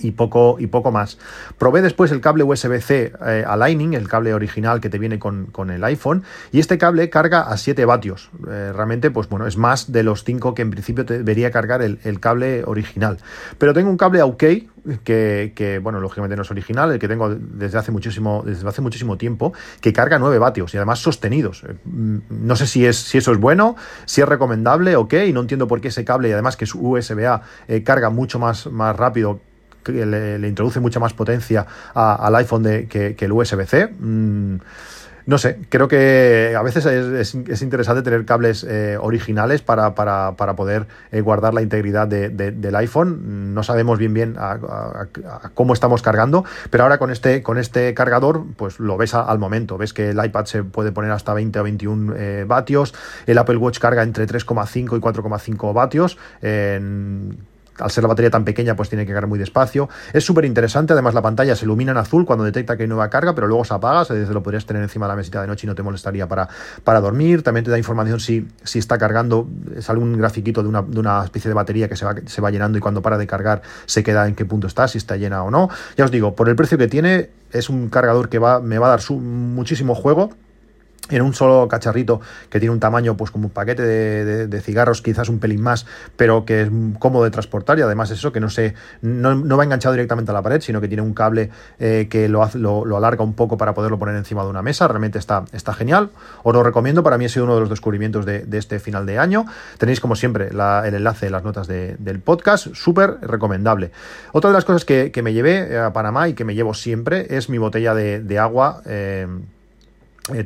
y 0.00 0.12
poco, 0.12 0.56
y 0.58 0.66
poco 0.66 0.90
más. 0.90 1.18
Probé 1.58 1.82
después 1.82 2.10
el 2.12 2.20
cable 2.20 2.44
USB-C 2.44 3.12
eh, 3.26 3.44
a 3.46 3.56
Lightning, 3.56 3.94
el 3.94 4.08
cable 4.08 4.34
original 4.34 4.80
que 4.80 4.88
te 4.88 4.98
viene 4.98 5.18
con, 5.18 5.70
el 5.70 5.84
iPhone, 5.84 6.24
y 6.52 6.60
este 6.60 6.78
cable 6.78 7.10
carga 7.10 7.42
a 7.42 7.56
7 7.56 7.84
vatios. 7.84 8.30
Eh, 8.48 8.72
realmente, 8.74 9.10
pues 9.10 9.28
bueno, 9.28 9.46
es 9.46 9.56
más 9.56 9.92
de 9.92 10.02
los 10.02 10.24
5 10.24 10.54
que 10.54 10.62
en 10.62 10.70
principio 10.70 11.04
debería 11.04 11.50
cargar 11.50 11.82
el, 11.82 11.98
cable 12.20 12.64
original. 12.64 13.18
Pero 13.58 13.74
tengo 13.74 13.90
un 13.90 13.96
cable 13.96 14.22
OK 14.22 14.44
que, 15.04 15.52
que, 15.54 15.78
bueno, 15.78 16.00
lógicamente 16.00 16.34
no 16.36 16.42
es 16.42 16.50
original, 16.50 16.90
el 16.90 16.98
que 16.98 17.08
tengo 17.08 17.34
desde 17.34 17.78
hace 17.78 17.92
muchísimo, 17.92 18.42
desde 18.44 18.66
hace 18.68 18.80
muchísimo 18.80 19.16
tiempo, 19.16 19.52
que 19.80 19.92
carga 19.92 20.18
9 20.18 20.38
vatios 20.38 20.74
y 20.74 20.78
además 20.78 20.98
sostenidos. 20.98 21.64
Eh, 21.64 21.76
no 21.84 22.56
sé 22.56 22.66
si, 22.66 22.86
es, 22.86 22.96
si 22.96 23.18
eso 23.18 23.32
es 23.32 23.38
bueno, 23.38 23.76
si 24.04 24.20
es 24.20 24.28
recomendable, 24.28 24.96
ok, 24.96 25.14
y 25.26 25.32
no 25.32 25.42
entiendo 25.42 25.68
por 25.68 25.80
qué 25.80 25.88
ese 25.88 26.04
cable, 26.04 26.28
y 26.28 26.32
además 26.32 26.56
que 26.56 26.64
es 26.64 26.74
USB-A, 26.74 27.42
carga 27.84 28.10
mucho 28.10 28.38
más, 28.38 28.66
más 28.66 28.96
rápido 28.96 29.40
le, 29.88 30.48
introduce 30.48 30.80
mucha 30.80 31.00
más 31.00 31.12
potencia 31.12 31.66
al 31.94 32.34
iPhone 32.36 32.86
que, 32.88 33.16
el 33.18 33.32
USB-C. 33.32 33.88
Mm, 33.98 34.56
no 35.28 35.36
sé, 35.36 35.58
creo 35.68 35.88
que 35.88 36.54
a 36.56 36.62
veces 36.62 36.86
es, 36.86 37.62
interesante 37.62 38.00
tener 38.00 38.24
cables 38.24 38.64
eh, 38.64 38.96
originales 38.98 39.60
para, 39.60 39.92
poder 39.92 40.86
eh, 41.12 41.20
guardar 41.20 41.52
la 41.52 41.60
integridad 41.60 42.08
del 42.08 42.76
iPhone. 42.76 43.52
No 43.52 43.62
sabemos 43.62 43.98
bien 43.98 44.14
bien 44.14 44.36
cómo 45.52 45.74
estamos 45.74 46.00
cargando, 46.00 46.46
pero 46.70 46.84
ahora 46.84 46.96
con 46.96 47.10
este, 47.10 47.42
con 47.42 47.58
este 47.58 47.92
cargador, 47.92 48.42
pues 48.56 48.80
lo 48.80 48.96
ves 48.96 49.12
al 49.12 49.38
momento. 49.38 49.76
Ves 49.76 49.92
que 49.92 50.08
el 50.08 50.24
iPad 50.24 50.46
se 50.46 50.64
puede 50.64 50.92
poner 50.92 51.10
hasta 51.10 51.34
20 51.34 51.60
o 51.60 51.62
21 51.62 52.14
eh, 52.16 52.44
vatios, 52.48 52.94
el 53.26 53.36
Apple 53.36 53.58
Watch 53.58 53.80
carga 53.80 54.04
entre 54.04 54.26
3,5 54.26 54.96
y 54.96 55.00
4,5 55.00 55.74
vatios. 55.74 56.16
Al 57.78 57.90
ser 57.90 58.02
la 58.04 58.08
batería 58.08 58.30
tan 58.30 58.44
pequeña, 58.44 58.76
pues 58.76 58.88
tiene 58.88 59.06
que 59.06 59.12
cargar 59.12 59.28
muy 59.28 59.38
despacio. 59.38 59.88
Es 60.12 60.24
súper 60.24 60.44
interesante, 60.44 60.92
además 60.92 61.14
la 61.14 61.22
pantalla 61.22 61.56
se 61.56 61.64
ilumina 61.64 61.92
en 61.92 61.98
azul 61.98 62.24
cuando 62.24 62.44
detecta 62.44 62.76
que 62.76 62.84
hay 62.84 62.88
nueva 62.88 63.08
carga, 63.10 63.34
pero 63.34 63.46
luego 63.46 63.64
se 63.64 63.74
apaga, 63.74 64.04
se 64.04 64.26
lo 64.26 64.42
podrías 64.42 64.66
tener 64.66 64.82
encima 64.82 65.06
de 65.06 65.12
la 65.12 65.16
mesita 65.16 65.40
de 65.40 65.46
noche 65.46 65.66
y 65.66 65.68
no 65.68 65.74
te 65.74 65.82
molestaría 65.82 66.26
para, 66.26 66.48
para 66.84 67.00
dormir. 67.00 67.42
También 67.42 67.64
te 67.64 67.70
da 67.70 67.78
información 67.78 68.20
si, 68.20 68.48
si 68.64 68.78
está 68.78 68.98
cargando, 68.98 69.48
sale 69.80 70.00
un 70.00 70.16
grafiquito 70.16 70.62
de 70.62 70.68
una, 70.68 70.82
de 70.82 71.00
una 71.00 71.24
especie 71.24 71.48
de 71.48 71.54
batería 71.54 71.88
que 71.88 71.96
se 71.96 72.04
va, 72.04 72.14
se 72.26 72.40
va 72.40 72.50
llenando 72.50 72.78
y 72.78 72.80
cuando 72.80 73.02
para 73.02 73.18
de 73.18 73.26
cargar 73.26 73.62
se 73.86 74.02
queda 74.02 74.26
en 74.26 74.34
qué 74.34 74.44
punto 74.44 74.66
está, 74.66 74.88
si 74.88 74.98
está 74.98 75.16
llena 75.16 75.42
o 75.42 75.50
no. 75.50 75.68
Ya 75.96 76.04
os 76.04 76.10
digo, 76.10 76.34
por 76.34 76.48
el 76.48 76.56
precio 76.56 76.78
que 76.78 76.88
tiene, 76.88 77.30
es 77.52 77.68
un 77.68 77.88
cargador 77.88 78.28
que 78.28 78.38
va, 78.38 78.60
me 78.60 78.78
va 78.78 78.86
a 78.86 78.90
dar 78.90 79.10
muchísimo 79.10 79.94
juego 79.94 80.30
en 81.10 81.22
un 81.22 81.34
solo 81.34 81.68
cacharrito 81.68 82.20
que 82.50 82.60
tiene 82.60 82.72
un 82.72 82.80
tamaño 82.80 83.16
pues 83.16 83.30
como 83.30 83.46
un 83.46 83.52
paquete 83.52 83.82
de, 83.82 84.60
cigarros 84.60 85.02
quizás 85.02 85.28
un 85.28 85.38
pelín 85.38 85.62
más 85.62 85.86
pero 86.16 86.44
que 86.44 86.62
es 86.62 86.70
cómodo 86.98 87.24
de 87.24 87.30
transportar 87.30 87.78
y 87.78 87.82
además 87.82 88.10
eso 88.10 88.32
que 88.32 88.40
no 88.40 88.50
se 88.50 88.74
no, 89.02 89.56
va 89.56 89.64
enganchado 89.64 89.92
directamente 89.94 90.30
a 90.30 90.34
la 90.34 90.42
pared 90.42 90.60
sino 90.60 90.80
que 90.80 90.88
tiene 90.88 91.02
un 91.02 91.14
cable 91.14 91.50
eh, 91.78 92.08
que 92.10 92.28
lo, 92.28 92.48
lo, 92.54 92.96
alarga 92.96 93.24
un 93.24 93.34
poco 93.34 93.56
para 93.56 93.74
poderlo 93.74 93.98
poner 93.98 94.16
encima 94.16 94.42
de 94.42 94.50
una 94.50 94.62
mesa. 94.62 94.88
Realmente 94.88 95.18
está, 95.18 95.44
está 95.52 95.72
genial. 95.72 96.10
Os 96.42 96.54
lo 96.54 96.62
recomiendo. 96.62 97.02
Para 97.02 97.18
mí 97.18 97.24
ha 97.24 97.28
sido 97.28 97.44
uno 97.44 97.54
de 97.54 97.60
los 97.60 97.70
descubrimientos 97.70 98.26
de, 98.26 98.46
este 98.52 98.80
final 98.80 99.06
de 99.06 99.18
año. 99.18 99.46
Tenéis 99.78 100.00
como 100.00 100.16
siempre 100.16 100.48
el 100.48 100.94
enlace 100.94 101.26
de 101.26 101.30
las 101.30 101.44
notas 101.44 101.66
del 101.66 102.20
podcast. 102.20 102.74
Súper 102.74 103.18
recomendable. 103.22 103.90
Otra 104.32 104.50
de 104.50 104.54
las 104.54 104.64
cosas 104.64 104.84
que, 104.84 105.12
me 105.22 105.32
llevé 105.32 105.76
a 105.78 105.92
Panamá 105.92 106.28
y 106.28 106.34
que 106.34 106.44
me 106.44 106.54
llevo 106.54 106.72
siempre 106.74 107.26
es 107.36 107.48
mi 107.48 107.58
botella 107.58 107.94
de, 107.94 108.38
agua 108.38 108.82
eh, 108.86 109.26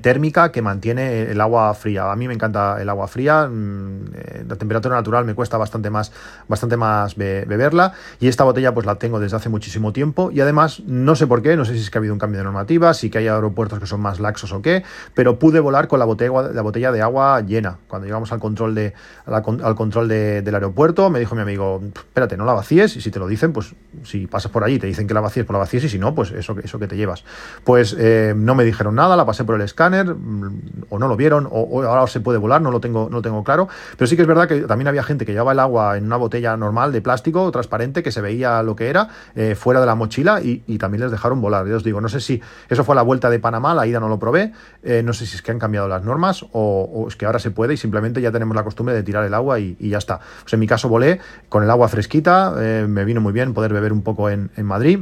térmica 0.00 0.52
que 0.52 0.62
mantiene 0.62 1.22
el 1.22 1.40
agua 1.40 1.72
fría. 1.74 2.10
A 2.10 2.16
mí 2.16 2.28
me 2.28 2.34
encanta 2.34 2.80
el 2.80 2.88
agua 2.88 3.08
fría, 3.08 3.48
mm, 3.48 4.04
eh, 4.14 4.44
la 4.48 4.56
temperatura 4.56 4.94
natural 4.94 5.24
me 5.24 5.34
cuesta 5.34 5.58
bastante 5.58 5.90
más, 5.90 6.12
bastante 6.48 6.76
más 6.76 7.16
beberla 7.16 7.92
y 8.20 8.28
esta 8.28 8.44
botella 8.44 8.72
pues 8.74 8.86
la 8.86 8.96
tengo 8.96 9.20
desde 9.20 9.36
hace 9.36 9.48
muchísimo 9.48 9.92
tiempo 9.92 10.30
y 10.30 10.40
además 10.40 10.80
no 10.86 11.16
sé 11.16 11.26
por 11.26 11.42
qué, 11.42 11.56
no 11.56 11.64
sé 11.64 11.74
si 11.74 11.80
es 11.80 11.90
que 11.90 11.98
ha 11.98 12.00
habido 12.00 12.14
un 12.14 12.18
cambio 12.18 12.38
de 12.38 12.44
normativa, 12.44 12.94
si 12.94 13.10
que 13.10 13.18
hay 13.18 13.28
aeropuertos 13.28 13.78
que 13.78 13.86
son 13.86 14.00
más 14.00 14.20
laxos 14.20 14.52
o 14.52 14.62
qué, 14.62 14.84
pero 15.14 15.38
pude 15.38 15.60
volar 15.60 15.88
con 15.88 15.98
la 15.98 16.04
botella, 16.04 16.50
la 16.52 16.62
botella 16.62 16.92
de 16.92 17.02
agua 17.02 17.40
llena. 17.40 17.78
Cuando 17.88 18.06
llegamos 18.06 18.32
al 18.32 18.40
control, 18.40 18.74
de, 18.74 18.94
al 19.26 19.74
control 19.74 20.08
del 20.08 20.54
aeropuerto 20.54 21.10
me 21.10 21.18
dijo 21.18 21.34
mi 21.34 21.42
amigo, 21.42 21.80
espérate, 21.94 22.36
no 22.36 22.44
la 22.44 22.52
vacíes 22.52 22.96
y 22.96 23.00
si 23.00 23.10
te 23.10 23.18
lo 23.18 23.26
dicen, 23.26 23.52
pues 23.52 23.74
si 24.04 24.26
pasas 24.26 24.50
por 24.50 24.64
allí 24.64 24.78
te 24.78 24.86
dicen 24.86 25.06
que 25.06 25.14
la 25.14 25.20
vacíes, 25.20 25.46
pues 25.46 25.54
la 25.54 25.58
vacíes 25.58 25.84
y 25.84 25.88
si 25.88 25.98
no, 25.98 26.14
pues 26.14 26.30
eso, 26.30 26.56
eso 26.62 26.78
que 26.78 26.86
te 26.86 26.96
llevas. 26.96 27.24
Pues 27.64 27.96
eh, 27.98 28.34
no 28.36 28.54
me 28.54 28.64
dijeron 28.64 28.94
nada, 28.94 29.16
la 29.16 29.26
pasé 29.26 29.44
por 29.44 29.56
el 29.56 29.62
escáner, 29.72 30.14
mm, 30.14 30.84
o 30.90 30.98
no 30.98 31.08
lo 31.08 31.16
vieron, 31.16 31.48
o, 31.50 31.82
ahora 31.82 32.06
se 32.06 32.20
puede 32.20 32.38
volar, 32.38 32.60
no 32.60 32.70
lo 32.70 32.80
tengo, 32.80 33.08
no 33.10 33.22
tengo 33.22 33.42
claro. 33.42 33.68
Pero 33.96 34.06
sí 34.06 34.16
que 34.16 34.22
es 34.22 34.28
verdad 34.28 34.46
que 34.46 34.60
también 34.62 34.88
había 34.88 35.02
gente 35.02 35.26
que 35.26 35.32
llevaba 35.32 35.52
el 35.52 35.58
agua 35.58 35.96
en 35.96 36.04
una 36.04 36.16
botella 36.16 36.56
normal 36.56 36.92
de 36.92 37.00
plástico, 37.00 37.50
transparente, 37.50 38.02
que 38.02 38.12
se 38.12 38.20
veía 38.20 38.62
lo 38.62 38.76
que 38.76 38.88
era, 38.88 39.08
eh, 39.34 39.54
fuera 39.54 39.80
de 39.80 39.86
la 39.86 39.94
mochila, 39.94 40.40
y, 40.42 40.60
también 40.78 41.02
les 41.02 41.10
dejaron 41.12 41.40
volar. 41.40 41.66
Yo 41.66 41.76
os 41.76 41.84
digo, 41.84 42.00
no 42.00 42.08
sé 42.08 42.20
si 42.20 42.40
eso 42.68 42.82
fue 42.82 42.96
la 42.96 43.02
vuelta 43.02 43.30
de 43.30 43.38
Panamá, 43.38 43.74
la 43.74 43.86
ida 43.86 44.00
no 44.00 44.08
lo 44.08 44.18
probé, 44.18 44.52
eh, 44.82 45.02
no 45.04 45.12
sé 45.12 45.26
si 45.26 45.36
es 45.36 45.42
que 45.42 45.52
han 45.52 45.60
cambiado 45.60 45.86
las 45.86 46.02
normas 46.02 46.44
o, 46.52 47.06
es 47.08 47.14
que 47.14 47.24
ahora 47.24 47.38
se 47.38 47.52
puede 47.52 47.74
y 47.74 47.76
simplemente 47.76 48.20
ya 48.20 48.32
tenemos 48.32 48.56
la 48.56 48.64
costumbre 48.64 48.94
de 48.94 49.02
tirar 49.02 49.24
el 49.24 49.34
agua 49.34 49.60
y, 49.60 49.76
ya 49.78 49.98
está. 49.98 50.20
Pues 50.42 50.52
en 50.54 50.60
mi 50.60 50.66
caso 50.66 50.88
volé 50.88 51.20
con 51.48 51.62
el 51.62 51.70
agua 51.70 51.88
fresquita, 51.88 52.54
eh, 52.58 52.86
me 52.88 53.04
vino 53.04 53.20
muy 53.20 53.32
bien 53.32 53.54
poder 53.54 53.72
beber 53.72 53.92
un 53.92 54.02
poco 54.02 54.28
en, 54.28 54.50
en 54.56 54.66
Madrid 54.66 55.00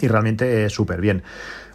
y 0.00 0.08
realmente 0.08 0.68
súper 0.70 1.00
bien. 1.00 1.22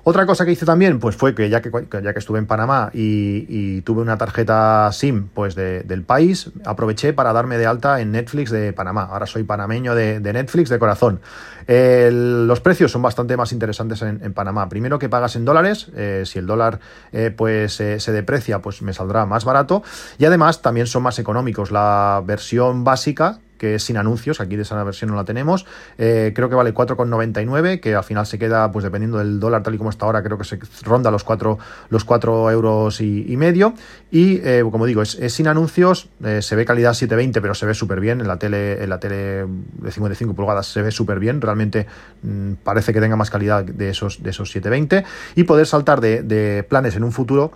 Otra 0.10 0.26
cosa 0.26 0.46
que 0.46 0.54
hice 0.54 0.66
también, 0.66 1.02
pues 1.02 1.18
fue 1.18 1.36
que 1.36 1.50
ya 1.50 1.62
que, 1.62 1.70
ya 2.02 2.14
que 2.14 2.20
estuve 2.20 2.40
en 2.40 2.48
Panamá 2.48 2.92
y, 2.94 3.82
tuve 3.82 4.02
una 4.02 4.18
tarjeta 4.18 4.90
SIM 4.94 5.28
pues 5.28 5.54
del 5.54 6.04
país, 6.04 6.50
aproveché 6.64 7.12
para 7.12 7.34
darme 7.34 7.58
de 7.58 7.66
alta 7.66 8.00
en 8.00 8.14
Netflix 8.14 8.50
de 8.50 8.72
Panamá. 8.72 9.10
Ahora 9.12 9.26
soy 9.26 9.44
panameño 9.44 9.96
de, 9.96 10.22
Netflix 10.22 10.70
de 10.70 10.80
corazón. 10.80 11.20
los 11.68 12.62
precios 12.62 12.90
son 12.90 13.02
bastante 13.02 13.36
más 13.36 13.52
interesantes 13.52 14.02
en, 14.02 14.32
Panamá. 14.32 14.70
Primero 14.70 14.98
que 14.98 15.10
pagas 15.10 15.36
en 15.36 15.44
dólares, 15.44 15.90
eh, 15.94 16.24
si 16.26 16.40
el 16.40 16.46
dólar 16.46 16.80
eh, 17.12 17.34
pues 17.36 17.82
eh, 17.82 18.00
se 18.00 18.14
deprecia, 18.14 18.62
pues 18.62 18.82
me 18.82 18.94
saldrá 18.94 19.26
más 19.26 19.44
barato. 19.44 19.84
Y 20.18 20.24
además 20.24 20.62
también 20.62 20.88
son 20.88 21.04
más 21.04 21.20
económicos. 21.20 21.70
La 21.70 22.24
versión 22.26 22.86
básica 22.86 23.40
que 23.58 23.76
es 23.76 23.84
sin 23.84 23.98
anuncios, 23.98 24.40
aquí 24.40 24.56
de 24.56 24.64
esa 24.64 24.82
versión 24.84 25.10
no 25.10 25.16
la 25.16 25.26
tenemos, 25.26 25.66
eh, 25.98 26.32
creo 26.36 26.50
que 26.50 26.56
vale 26.56 26.74
4,99, 26.74 27.80
que 27.80 27.96
al 27.96 28.04
final 28.04 28.26
se 28.26 28.40
queda, 28.40 28.72
pues 28.72 28.84
dependiendo 28.84 29.18
del 29.18 29.40
dólar 29.40 29.64
tal 29.64 29.76
y 29.76 29.78
como 29.78 29.90
está 29.90 30.06
ahora, 30.06 30.24
creo 30.24 30.38
que 30.38 30.44
se 30.44 30.60
ronda 30.84 31.12
los 31.12 31.24
4, 31.24 31.58
los 31.90 32.06
4 32.06 32.52
euros 32.52 33.02
y, 33.02 33.38
medio, 33.38 33.74
y 34.12 34.40
eh, 34.44 34.64
como 34.72 34.86
digo, 34.86 35.02
es, 35.02 35.18
sin 35.34 35.48
anuncios, 35.48 36.10
eh, 36.24 36.42
se 36.42 36.56
ve 36.56 36.66
calidad 36.66 36.94
720, 36.94 37.42
pero 37.42 37.54
se 37.54 37.66
ve 37.66 37.74
súper 37.74 38.00
bien, 38.00 38.22
en 38.22 38.28
la 38.28 38.38
tele 38.38 38.84
en 38.84 38.90
la 38.90 39.00
tele 39.00 39.46
de 39.46 39.92
55 39.92 40.34
pulgadas 40.34 40.68
se 40.68 40.82
ve 40.82 40.92
súper 40.92 41.20
bien, 41.20 41.42
realmente 41.42 41.88
mm, 42.24 42.54
parece 42.64 42.94
que 42.94 43.02
tenga 43.02 43.16
más 43.16 43.30
calidad 43.30 43.64
de 43.64 43.90
esos, 43.90 44.24
de 44.24 44.30
esos 44.30 44.52
720, 44.52 45.06
y 45.36 45.44
poder 45.44 45.68
saltar 45.68 46.02
de 46.02 46.66
planes 46.68 46.96
en 46.96 47.04
un 47.04 47.12
futuro 47.12 47.52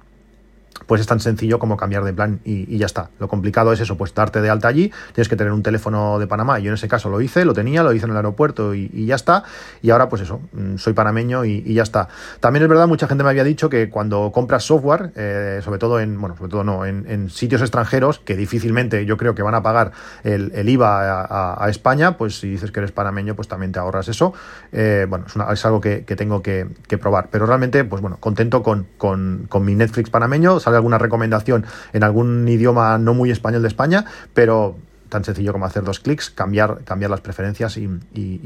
pues 0.86 1.02
es 1.02 1.08
tan 1.08 1.20
sencillo 1.20 1.60
como 1.60 1.78
cambiar 1.78 2.04
de 2.04 2.14
plan 2.14 2.40
y, 2.44 2.78
ya 2.78 2.86
está. 2.86 3.10
Lo 3.20 3.28
complicado 3.28 3.74
es 3.74 3.80
eso, 3.80 3.98
pues 3.98 4.14
darte 4.14 4.42
de 4.42 4.50
alta 4.50 4.68
allí, 4.68 4.92
tienes 5.14 5.30
que 5.30 5.36
tener 5.36 5.54
un 5.54 5.64
teléfono 5.64 6.20
de 6.20 6.28
Panamá. 6.28 6.60
Yo 6.60 6.70
en 6.70 6.76
ese 6.76 6.88
caso 6.88 7.10
lo 7.10 7.22
hice, 7.22 7.46
lo 7.46 7.54
tenía, 7.54 7.84
lo 7.84 7.94
hice 7.94 8.06
en 8.06 8.12
el 8.12 8.18
aeropuerto 8.18 8.74
y, 8.74 8.90
ya 9.06 9.16
está. 9.16 9.44
Y 9.82 9.90
ahora 9.90 10.10
pues 10.10 10.22
eso, 10.22 10.42
mm, 10.54 10.78
soy 10.78 10.94
panameño 10.94 11.46
y, 11.46 11.74
ya 11.74 11.84
está. 11.84 12.08
También 12.40 12.64
es 12.64 12.70
verdad, 12.70 12.88
mucha 12.88 13.08
gente 13.08 13.24
me 13.24 13.30
había 13.30 13.44
dicho 13.44 13.70
que 13.70 13.90
cuando 13.90 14.32
compras 14.32 14.64
software, 14.64 15.12
eh, 15.16 15.62
sobre 15.64 15.80
todo 15.80 16.00
en, 16.00 16.20
bueno, 16.20 16.36
sobre 16.38 16.50
todo 16.50 16.64
no, 16.64 16.86
en, 16.86 17.30
sitios 17.30 17.62
extranjeros, 17.62 18.20
que 18.20 18.36
difícilmente 18.36 19.06
yo 19.06 19.18
creo 19.18 19.36
que 19.36 19.42
van 19.42 19.56
a 19.56 19.62
pagar 19.62 19.92
el, 20.24 20.68
IVA 20.68 21.64
a, 21.64 21.70
España, 21.70 22.18
pues 22.18 22.40
si 22.40 22.50
dices 22.50 22.72
que 22.72 22.80
eres 22.80 22.92
panameño, 22.92 23.36
pues 23.36 23.48
también 23.48 23.72
te 23.72 23.80
ahorras 23.80 24.08
eso. 24.08 24.34
Eh, 24.72 25.06
bueno, 25.08 25.26
es, 25.52 25.66
algo 25.66 25.80
que, 25.82 26.02
tengo 26.02 26.42
que, 26.42 26.68
probar. 27.00 27.30
Pero 27.32 27.46
realmente, 27.46 27.84
pues 27.84 28.02
bueno, 28.02 28.18
contento 28.20 28.64
con, 28.64 28.88
con, 28.98 29.46
con 29.48 29.64
mi 29.64 29.76
Netflix 29.76 30.10
panameño 30.10 30.60
alguna 30.78 30.98
recomendación 30.98 31.66
en 31.94 32.04
algún 32.04 32.48
idioma 32.48 32.98
no 32.98 33.14
muy 33.14 33.32
español 33.32 33.62
de 33.62 33.68
España, 33.68 34.06
pero 34.34 34.76
tan 35.12 35.24
sencillo 35.24 35.52
como 35.52 35.66
hacer 35.66 35.84
dos 35.84 36.00
clics, 36.00 36.30
cambiar, 36.30 36.84
cambiar 36.86 37.12
las 37.12 37.22
preferencias 37.22 37.78
y, 37.78 37.88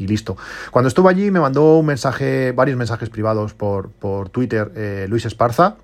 listo. 0.08 0.36
Cuando 0.72 0.88
estuve 0.90 1.10
allí 1.12 1.32
me 1.32 1.40
mandó 1.40 1.78
un 1.78 1.86
mensaje, 1.86 2.52
varios 2.52 2.78
mensajes 2.78 3.10
privados 3.10 3.54
por, 3.54 3.92
por 3.92 4.30
Twitter 4.30 4.72
eh, 4.76 5.06
Luis 5.08 5.26
Esparza, 5.26 5.78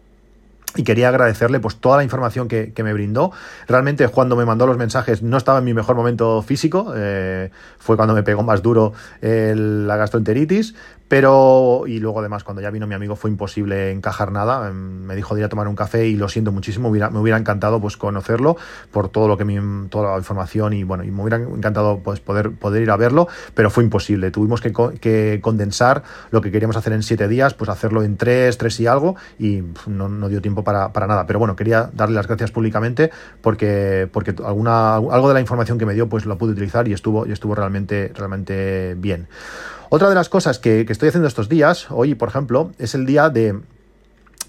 y 0.76 0.84
quería 0.84 1.10
agradecerle 1.10 1.60
pues 1.60 1.78
toda 1.78 1.98
la 1.98 2.04
información 2.04 2.48
que, 2.48 2.74
me 2.84 2.94
brindó. 2.94 3.32
Realmente 3.68 4.08
cuando 4.08 4.36
me 4.36 4.46
mandó 4.46 4.66
los 4.66 4.78
mensajes 4.78 5.22
no 5.22 5.38
estaba 5.38 5.60
en 5.60 5.66
mi 5.66 5.74
mejor 5.74 5.96
momento 5.96 6.42
físico, 6.42 6.94
eh, 6.96 7.52
fue 7.78 7.98
cuando 7.98 8.14
me 8.14 8.24
pegó 8.24 8.44
más 8.44 8.62
duro 8.62 8.94
la 9.22 9.98
gastroenteritis, 9.98 10.76
pero, 11.12 11.84
y 11.88 12.00
luego 12.00 12.22
además 12.22 12.46
cuando 12.46 12.62
ya 12.62 12.72
vino 12.72 12.88
mi 12.88 12.96
amigo 12.96 13.18
fue 13.18 13.30
imposible 13.30 13.92
encajar 13.92 14.32
nada. 14.32 14.70
Em, 14.70 15.02
me 15.02 15.14
dijo 15.14 15.36
de 15.36 15.42
ir 15.42 15.46
a 15.46 15.50
tomar 15.50 15.68
un 15.68 15.76
café 15.76 16.08
y 16.08 16.16
lo 16.16 16.30
siento 16.30 16.54
muchísimo. 16.54 16.90
me 16.90 17.20
hubiera 17.20 17.38
encantado 17.38 17.82
pues 17.82 17.98
conocerlo 17.98 18.56
por 18.92 19.10
todo 19.10 19.28
lo 19.28 19.38
que 19.38 19.44
me, 19.44 19.90
toda 19.90 20.14
la 20.14 20.18
información 20.20 20.72
y 20.72 20.86
bueno, 20.86 21.04
y 21.04 21.12
me 21.12 21.22
hubiera 21.22 21.36
encantado 21.36 22.00
pues 22.02 22.22
poder, 22.22 22.52
poder 22.52 22.84
ir 22.84 22.92
a 22.92 22.96
verlo, 22.96 23.28
pero 23.56 23.70
fue 23.70 23.84
imposible. 23.84 24.32
Tuvimos 24.32 24.62
que, 24.62 25.40
condensar 25.42 26.04
lo 26.30 26.40
que 26.40 26.50
queríamos 26.50 26.78
hacer 26.78 26.94
en 26.94 27.04
siete 27.04 27.28
días, 27.28 27.56
pues 27.56 27.70
hacerlo 27.70 28.04
en 28.04 28.16
tres, 28.16 28.58
tres 28.58 28.80
y 28.80 28.88
algo, 28.88 29.18
y 29.38 29.64
no, 29.88 30.30
dio 30.30 30.42
tiempo 30.42 30.64
para, 30.64 30.94
para, 30.94 31.08
nada. 31.08 31.26
Pero 31.28 31.40
bueno, 31.40 31.58
quería 31.58 31.90
darle 31.92 32.16
las 32.16 32.28
gracias 32.28 32.52
públicamente 32.52 33.12
porque, 33.42 34.08
porque 34.14 34.34
alguna, 34.46 34.96
algo 34.96 35.28
de 35.28 35.34
la 35.34 35.42
información 35.42 35.78
que 35.78 35.86
me 35.86 35.94
dio 35.94 36.08
pues 36.08 36.26
lo 36.26 36.38
pude 36.38 36.54
utilizar 36.54 36.88
y 36.88 36.94
estuvo, 36.94 37.28
y 37.28 37.34
estuvo 37.34 37.54
realmente, 37.54 38.14
realmente 38.16 38.96
bien. 38.98 39.28
Otra 39.94 40.08
de 40.08 40.16
las 40.16 40.30
cosas 40.30 40.58
que, 40.58 40.86
estoy 40.88 41.10
haciendo 41.10 41.28
estos 41.28 41.50
días, 41.50 41.88
hoy 41.90 42.16
por 42.16 42.30
ejemplo, 42.30 42.72
es 42.80 42.96
el 42.96 43.06
día 43.06 43.30
de 43.30 43.60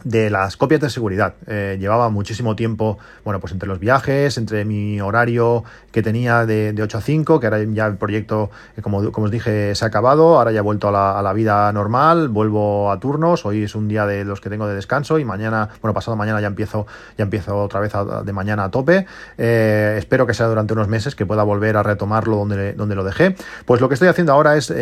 de 0.05 0.31
las 0.31 0.57
copias 0.57 0.81
de 0.81 0.91
seguridad. 0.91 1.35
Eh, 1.47 1.77
llevaba 1.81 2.09
muchísimo 2.09 2.57
tiempo, 2.57 2.99
bueno, 3.25 3.41
pues 3.41 3.53
entre 3.53 3.69
los 3.69 3.79
viajes, 3.79 4.39
entre 4.39 4.65
mi 4.65 5.01
horario 5.01 5.65
que 5.91 6.03
tenía 6.03 6.47
de, 6.47 6.75
8 6.81 6.99
a 6.99 7.01
5, 7.01 7.41
que 7.41 7.47
ahora 7.47 7.63
ya 7.63 7.87
el 7.87 7.97
proyecto, 7.97 8.51
eh, 8.77 8.83
como, 8.83 8.99
os 8.99 9.31
dije, 9.31 9.75
se 9.75 9.85
ha 9.85 9.89
acabado, 9.89 10.39
ahora 10.39 10.53
ya 10.53 10.59
he 10.59 10.63
vuelto 10.63 10.89
a 10.89 11.23
la, 11.23 11.33
vida 11.33 11.73
normal, 11.73 12.29
vuelvo 12.29 12.91
a 12.91 13.01
turnos, 13.01 13.47
hoy 13.47 13.63
es 13.63 13.75
un 13.75 13.89
día 13.89 14.07
de 14.07 14.25
los 14.25 14.41
que 14.41 14.51
tengo 14.51 14.67
de 14.67 14.75
descanso 14.75 15.19
y 15.19 15.25
mañana, 15.25 15.71
bueno, 15.81 15.95
pasado 15.95 16.17
mañana 16.17 16.41
ya 16.41 16.49
empiezo, 16.49 16.87
ya 17.17 17.25
empiezo 17.25 17.57
otra 17.57 17.81
vez 17.81 17.93
de 18.25 18.33
mañana 18.33 18.65
a 18.65 18.71
tope. 18.71 19.07
Eh, 19.39 19.95
espero 19.99 20.27
que 20.27 20.35
sea 20.35 20.47
durante 20.47 20.73
unos 20.75 20.89
meses, 20.89 21.15
que 21.15 21.25
pueda 21.25 21.43
volver 21.43 21.77
a 21.77 21.83
retomarlo 21.83 22.37
donde, 22.37 22.75
donde 22.75 22.95
lo 22.95 23.05
dejé. 23.05 23.35
Pues 23.65 23.81
lo 23.81 23.89
que 23.89 23.95
estoy 23.95 24.09
haciendo 24.09 24.33
ahora 24.33 24.57
es, 24.57 24.73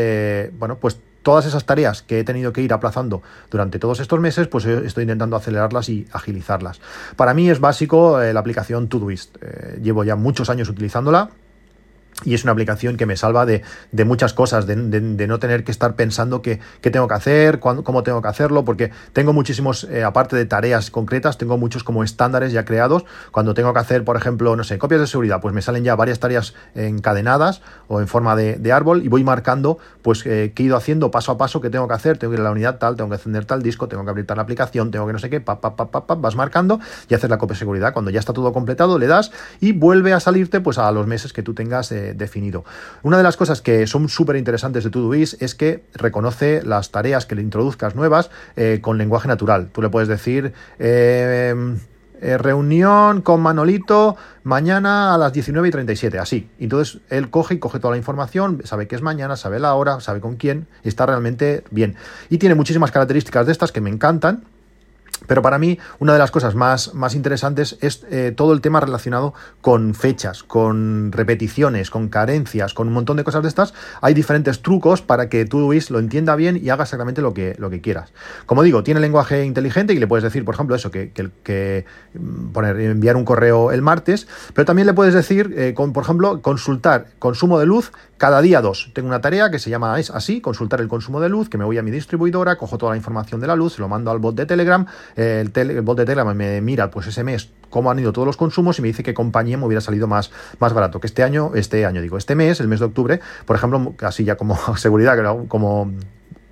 bueno, 0.58 0.76
pues 0.76 0.98
todas 1.22 1.46
esas 1.46 1.64
tareas 1.64 2.02
que 2.02 2.20
he 2.20 2.24
tenido 2.24 2.52
que 2.52 2.62
ir 2.62 2.72
aplazando 2.72 3.22
durante 3.50 3.78
todos 3.78 4.00
estos 4.00 4.20
meses, 4.20 4.48
pues 4.48 4.64
estoy 4.66 5.02
intentando 5.02 5.36
acelerarlas 5.36 5.88
y 5.88 6.06
agilizarlas. 6.12 6.80
Para 7.16 7.34
mí 7.34 7.50
es 7.50 7.60
básico 7.60 8.20
eh, 8.20 8.32
la 8.32 8.40
aplicación 8.40 8.88
Todoist. 8.88 9.36
Eh, 9.40 9.80
llevo 9.82 10.04
ya 10.04 10.16
muchos 10.16 10.50
años 10.50 10.68
utilizándola 10.68 11.30
y 12.24 12.34
es 12.34 12.44
una 12.44 12.52
aplicación 12.52 12.96
que 12.96 13.06
me 13.06 13.16
salva 13.16 13.46
de, 13.46 13.62
muchas 14.04 14.32
cosas, 14.34 14.66
de, 14.66 14.76
no 14.76 15.38
tener 15.38 15.64
que 15.64 15.70
estar 15.70 15.94
pensando 15.94 16.42
qué, 16.42 16.60
tengo 16.80 17.08
que 17.08 17.14
hacer, 17.14 17.60
cómo 17.60 18.02
tengo 18.02 18.22
que 18.22 18.28
hacerlo, 18.28 18.64
porque 18.64 18.90
tengo 19.12 19.32
muchísimos, 19.32 19.84
eh, 19.84 20.04
aparte 20.04 20.36
de 20.36 20.46
tareas 20.46 20.90
concretas, 20.90 21.38
tengo 21.38 21.58
muchos 21.58 21.84
como 21.84 22.04
estándares 22.04 22.52
ya 22.52 22.64
creados. 22.64 23.04
Cuando 23.30 23.54
tengo 23.54 23.72
que 23.72 23.78
hacer, 23.78 24.04
por 24.04 24.16
ejemplo, 24.16 24.56
no 24.56 24.64
sé, 24.64 24.78
copias 24.78 25.00
de 25.00 25.06
seguridad, 25.06 25.40
pues 25.40 25.54
me 25.54 25.62
salen 25.62 25.84
ya 25.84 25.94
varias 25.96 26.20
tareas 26.20 26.54
encadenadas 26.74 27.62
o 27.88 28.00
en 28.00 28.08
forma 28.08 28.36
de, 28.36 28.70
árbol 28.70 29.02
y 29.02 29.08
voy 29.08 29.24
marcando 29.24 29.78
pues 30.00 30.24
eh, 30.26 30.52
qué 30.54 30.62
he 30.62 30.66
ido 30.66 30.76
haciendo 30.76 31.10
paso 31.10 31.32
a 31.32 31.38
paso, 31.38 31.60
qué 31.60 31.70
tengo 31.70 31.88
que 31.88 31.94
hacer, 31.94 32.18
tengo 32.18 32.30
que 32.30 32.36
ir 32.36 32.40
a 32.40 32.44
la 32.44 32.52
unidad 32.52 32.78
tal, 32.78 32.94
tengo 32.94 33.10
que 33.10 33.16
encender 33.16 33.44
tal 33.44 33.62
disco, 33.62 33.88
tengo 33.88 34.04
que 34.04 34.10
abrir 34.10 34.26
tal 34.26 34.38
aplicación, 34.38 34.92
tengo 34.92 35.06
que 35.08 35.12
no 35.12 35.18
sé 35.18 35.28
qué, 35.28 35.40
pa, 35.40 35.60
pa, 35.60 35.74
pa, 35.74 35.90
pa, 35.90 36.14
vas 36.14 36.36
marcando 36.36 36.78
y 37.08 37.14
haces 37.14 37.28
la 37.28 37.38
copia 37.38 37.54
de 37.54 37.58
seguridad. 37.58 37.92
Cuando 37.92 38.12
ya 38.12 38.20
está 38.20 38.32
todo 38.32 38.52
completado, 38.52 38.98
le 38.98 39.08
das 39.08 39.32
y 39.60 39.72
vuelve 39.72 40.12
a 40.12 40.20
salirte 40.20 40.60
pues 40.60 40.78
a 40.78 40.90
los 40.92 41.06
meses 41.06 41.32
que 41.32 41.42
tú 41.42 41.54
tengas 41.54 41.90
eh, 41.90 42.09
definido. 42.14 42.64
Una 43.02 43.16
de 43.16 43.22
las 43.22 43.36
cosas 43.36 43.62
que 43.62 43.86
son 43.86 44.08
súper 44.08 44.36
interesantes 44.36 44.84
de 44.84 44.90
Todoist 44.90 45.40
es 45.42 45.54
que 45.54 45.84
reconoce 45.94 46.62
las 46.62 46.90
tareas 46.90 47.26
que 47.26 47.34
le 47.34 47.42
introduzcas 47.42 47.94
nuevas 47.94 48.30
eh, 48.56 48.78
con 48.82 48.98
lenguaje 48.98 49.28
natural. 49.28 49.68
Tú 49.72 49.82
le 49.82 49.88
puedes 49.88 50.08
decir... 50.08 50.52
Eh, 50.78 51.54
reunión 52.20 53.22
con 53.22 53.40
Manolito 53.40 54.14
mañana 54.42 55.14
a 55.14 55.18
las 55.18 55.32
19 55.32 55.68
y 55.68 55.70
37, 55.70 56.18
así. 56.18 56.50
Entonces 56.58 57.00
él 57.08 57.30
coge 57.30 57.54
y 57.54 57.58
coge 57.58 57.78
toda 57.78 57.92
la 57.92 57.96
información, 57.96 58.60
sabe 58.64 58.86
que 58.86 58.94
es 58.94 59.02
mañana, 59.02 59.36
sabe 59.36 59.58
la 59.58 59.74
hora, 59.74 60.00
sabe 60.00 60.20
con 60.20 60.36
quién, 60.36 60.66
y 60.84 60.88
está 60.88 61.06
realmente 61.06 61.64
bien. 61.70 61.96
Y 62.28 62.38
tiene 62.38 62.54
muchísimas 62.54 62.90
características 62.90 63.46
de 63.46 63.52
estas 63.52 63.72
que 63.72 63.80
me 63.80 63.88
encantan 63.90 64.44
pero 65.26 65.42
para 65.42 65.58
mí, 65.58 65.78
una 65.98 66.12
de 66.12 66.18
las 66.18 66.30
cosas 66.30 66.54
más, 66.54 66.94
más 66.94 67.14
interesantes 67.14 67.76
es 67.80 68.06
eh, 68.10 68.32
todo 68.36 68.52
el 68.52 68.60
tema 68.60 68.80
relacionado 68.80 69.34
con 69.60 69.94
fechas, 69.94 70.42
con 70.42 71.12
repeticiones, 71.12 71.90
con 71.90 72.08
carencias, 72.08 72.74
con 72.74 72.88
un 72.88 72.94
montón 72.94 73.16
de 73.16 73.24
cosas 73.24 73.42
de 73.42 73.48
estas. 73.48 73.74
Hay 74.00 74.14
diferentes 74.14 74.62
trucos 74.62 75.02
para 75.02 75.28
que 75.28 75.44
tú, 75.44 75.60
Luis, 75.60 75.90
lo 75.90 75.98
entienda 75.98 76.36
bien 76.36 76.60
y 76.62 76.70
haga 76.70 76.84
exactamente 76.84 77.22
lo 77.22 77.34
que, 77.34 77.54
lo 77.58 77.70
que 77.70 77.80
quieras. 77.80 78.12
Como 78.46 78.62
digo, 78.62 78.82
tiene 78.82 79.00
lenguaje 79.00 79.44
inteligente 79.44 79.92
y 79.92 79.98
le 79.98 80.06
puedes 80.06 80.24
decir, 80.24 80.44
por 80.44 80.54
ejemplo, 80.54 80.74
eso, 80.74 80.90
que, 80.90 81.10
que, 81.10 81.84
mm, 82.14 82.52
poner, 82.52 82.80
enviar 82.80 83.16
un 83.16 83.24
correo 83.24 83.72
el 83.72 83.82
martes, 83.82 84.26
pero 84.54 84.64
también 84.64 84.86
le 84.86 84.94
puedes 84.94 85.14
decir, 85.14 85.54
eh, 85.56 85.74
con, 85.74 85.92
por 85.92 86.04
ejemplo, 86.04 86.40
consultar 86.42 87.06
consumo 87.18 87.58
de 87.58 87.66
luz 87.66 87.92
cada 88.20 88.42
día 88.42 88.60
dos. 88.60 88.90
Tengo 88.92 89.08
una 89.08 89.22
tarea 89.22 89.50
que 89.50 89.58
se 89.58 89.70
llama 89.70 89.98
es 89.98 90.10
así, 90.10 90.42
consultar 90.42 90.80
el 90.80 90.88
consumo 90.88 91.20
de 91.20 91.30
luz, 91.30 91.48
que 91.48 91.56
me 91.56 91.64
voy 91.64 91.78
a 91.78 91.82
mi 91.82 91.90
distribuidora, 91.90 92.56
cojo 92.56 92.76
toda 92.76 92.92
la 92.92 92.98
información 92.98 93.40
de 93.40 93.46
la 93.46 93.56
luz, 93.56 93.74
se 93.74 93.80
lo 93.80 93.88
mando 93.88 94.10
al 94.10 94.18
bot 94.18 94.34
de 94.34 94.44
Telegram, 94.44 94.86
el, 95.16 95.80
bot 95.82 95.98
de 95.98 96.04
Telegram 96.04 96.36
me 96.36 96.60
mira 96.60 96.90
pues 96.90 97.06
ese 97.06 97.24
mes 97.24 97.50
cómo 97.68 97.90
han 97.90 97.98
ido 97.98 98.12
todos 98.12 98.26
los 98.26 98.36
consumos 98.36 98.78
y 98.78 98.82
me 98.82 98.88
dice 98.88 99.02
qué 99.02 99.14
compañía 99.14 99.56
me 99.56 99.66
hubiera 99.66 99.80
salido 99.80 100.06
más, 100.06 100.30
más 100.58 100.72
barato. 100.72 101.00
Que 101.00 101.06
este 101.06 101.22
año, 101.22 101.52
este 101.54 101.86
año 101.86 102.02
digo, 102.02 102.18
este 102.18 102.34
mes, 102.34 102.60
el 102.60 102.68
mes 102.68 102.80
de 102.80 102.86
octubre, 102.86 103.20
por 103.46 103.56
ejemplo, 103.56 103.94
así 104.00 104.24
ya 104.24 104.36
como 104.36 104.56
seguridad, 104.76 105.16
como 105.48 105.92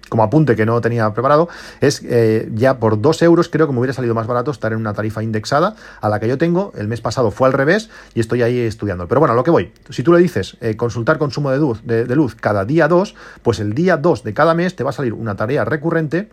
como 0.09 0.23
apunte 0.23 0.57
que 0.57 0.67
no 0.67 0.81
tenía 0.81 1.13
preparado, 1.13 1.49
es 1.81 2.03
eh, 2.05 2.49
ya 2.55 2.79
por 2.79 3.01
2 3.01 3.23
euros 3.23 3.49
creo 3.49 3.67
que 3.67 3.73
me 3.73 3.79
hubiera 3.79 3.93
salido 3.93 4.15
más 4.15 4.27
barato 4.27 4.51
estar 4.51 4.73
en 4.73 4.79
una 4.79 4.95
tarifa 4.95 5.23
indexada 5.23 5.77
a 6.01 6.09
la 6.09 6.21
que 6.21 6.29
yo 6.29 6.39
tengo. 6.39 6.73
El 6.77 6.89
mes 6.89 7.01
pasado 7.01 7.31
fue 7.31 7.47
al 7.47 7.53
revés 7.53 7.91
y 8.15 8.21
estoy 8.21 8.43
ahí 8.43 8.59
estudiando. 8.59 9.07
Pero 9.09 9.21
bueno, 9.21 9.33
a 9.33 9.37
lo 9.37 9.45
que 9.45 9.51
voy. 9.51 9.73
Si 9.91 10.03
tú 10.03 10.13
le 10.13 10.21
dices 10.21 10.57
eh, 10.61 10.77
consultar 10.77 11.19
consumo 11.19 11.51
de 11.51 11.59
luz, 11.59 11.83
de, 11.85 12.05
luz 12.17 12.35
cada 12.35 12.65
día 12.65 12.89
2, 12.89 13.15
pues 13.43 13.61
el 13.61 13.75
día 13.75 13.97
2 13.97 14.25
de 14.25 14.35
cada 14.35 14.55
mes 14.55 14.77
te 14.77 14.85
va 14.85 14.91
a 14.91 14.95
salir 14.95 15.13
una 15.13 15.37
tarea 15.37 15.65
recurrente 15.65 16.31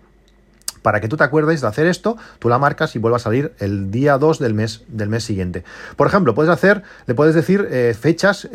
para 0.86 1.02
que 1.02 1.08
tú 1.08 1.18
te 1.18 1.24
acuerdes 1.24 1.62
de 1.62 1.68
hacer 1.68 1.88
esto, 1.88 2.16
tú 2.38 2.48
la 2.48 2.60
marcas 2.60 2.96
y 2.96 3.00
vuelva 3.00 3.18
a 3.18 3.20
salir 3.20 3.54
el 3.58 3.90
día 3.90 4.20
2 4.20 4.38
del 4.38 4.54
mes, 4.54 4.84
del 4.88 5.10
mes 5.10 5.24
siguiente. 5.24 5.64
Por 5.96 6.06
ejemplo, 6.06 6.36
puedes 6.36 6.52
hacer, 6.52 6.84
le 7.08 7.16
puedes 7.16 7.34
decir 7.34 7.68
eh, 7.72 7.96
fechas 8.00 8.48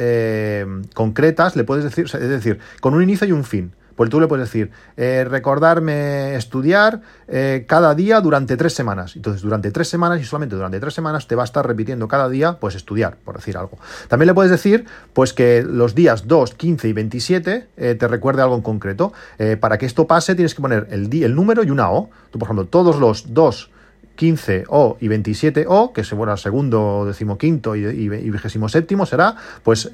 concretas, 0.95 1.57
le 1.57 1.65
puedes 1.65 1.83
decir, 1.83 2.05
es 2.05 2.29
decir, 2.29 2.61
con 2.79 2.95
un 2.95 3.03
inicio 3.03 3.27
y 3.27 3.33
un 3.33 3.43
fin. 3.43 3.73
Pues 3.97 4.11
tú 4.11 4.21
le 4.21 4.27
puedes 4.27 4.47
decir, 4.47 4.71
eh, 4.97 5.25
recordarme 5.29 6.35
estudiar 6.35 7.01
eh, 7.29 7.65
cada 7.69 7.95
día 7.95 8.21
durante 8.21 8.57
tres 8.57 8.73
semanas. 8.73 9.17
Entonces, 9.17 9.43
durante 9.43 9.71
tres 9.71 9.89
semanas 9.89 10.21
y 10.21 10.25
solamente 10.25 10.57
durante 10.57 10.81
tres 10.81 10.95
semanas 10.95 11.27
te 11.27 11.35
va 11.35 11.43
a 11.43 11.45
estar 11.45 11.67
repitiendo 11.67 12.09
cada 12.09 12.29
día, 12.29 12.59
pues 12.61 12.75
estudiar, 12.75 13.17
por 13.25 13.37
decir 13.37 13.57
algo. 13.57 13.79
También 14.09 14.29
le 14.29 14.35
puedes 14.35 14.51
decir, 14.51 14.87
pues 15.13 15.33
que 15.33 15.63
los 15.63 15.95
días 15.95 16.27
2, 16.27 16.55
15 16.55 16.89
y 16.89 16.93
27 16.93 17.69
eh, 17.77 17.95
te 17.95 18.09
recuerde 18.09 18.43
algo 18.43 18.57
en 18.57 18.63
concreto. 18.63 19.13
para 19.61 19.79
que 19.79 19.87
esto 19.87 20.07
pase 20.07 20.35
tienes 20.35 20.55
que 20.55 20.63
poner 20.63 20.87
el, 20.91 21.13
el 21.23 21.35
número 21.35 21.63
y 21.63 21.71
una 21.71 21.91
O. 21.91 22.11
Tú, 22.31 22.39
por 22.39 22.47
ejemplo, 22.47 22.67
todos 22.67 22.99
los 22.99 23.33
2, 23.35 23.71
15 24.17 24.65
O 24.69 24.97
y 25.01 25.09
27 25.09 25.65
O, 25.69 25.93
que 25.93 26.05
se 26.05 26.15
bueno, 26.15 26.37
segundo, 26.37 27.05
decimoquinto 27.07 27.77
y, 27.77 27.85
y, 27.85 28.31
vigésimo 28.31 28.69
séptimo 28.69 29.07
será, 29.07 29.35
pues 29.63 29.91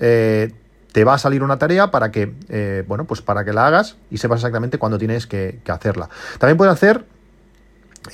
te 0.96 1.04
va 1.04 1.12
a 1.12 1.18
salir 1.18 1.42
una 1.42 1.58
tarea 1.58 1.90
para 1.90 2.10
que, 2.10 2.32
eh, 2.48 2.82
bueno, 2.88 3.04
pues 3.04 3.20
para 3.20 3.44
que 3.44 3.52
la 3.52 3.66
hagas 3.66 3.96
y 4.10 4.16
sepas 4.16 4.38
exactamente 4.38 4.78
cuándo 4.78 4.96
tienes 4.96 5.26
que, 5.26 5.60
hacerla. 5.68 6.08
También 6.38 6.56
puedes 6.56 6.72
hacer, 6.72 7.04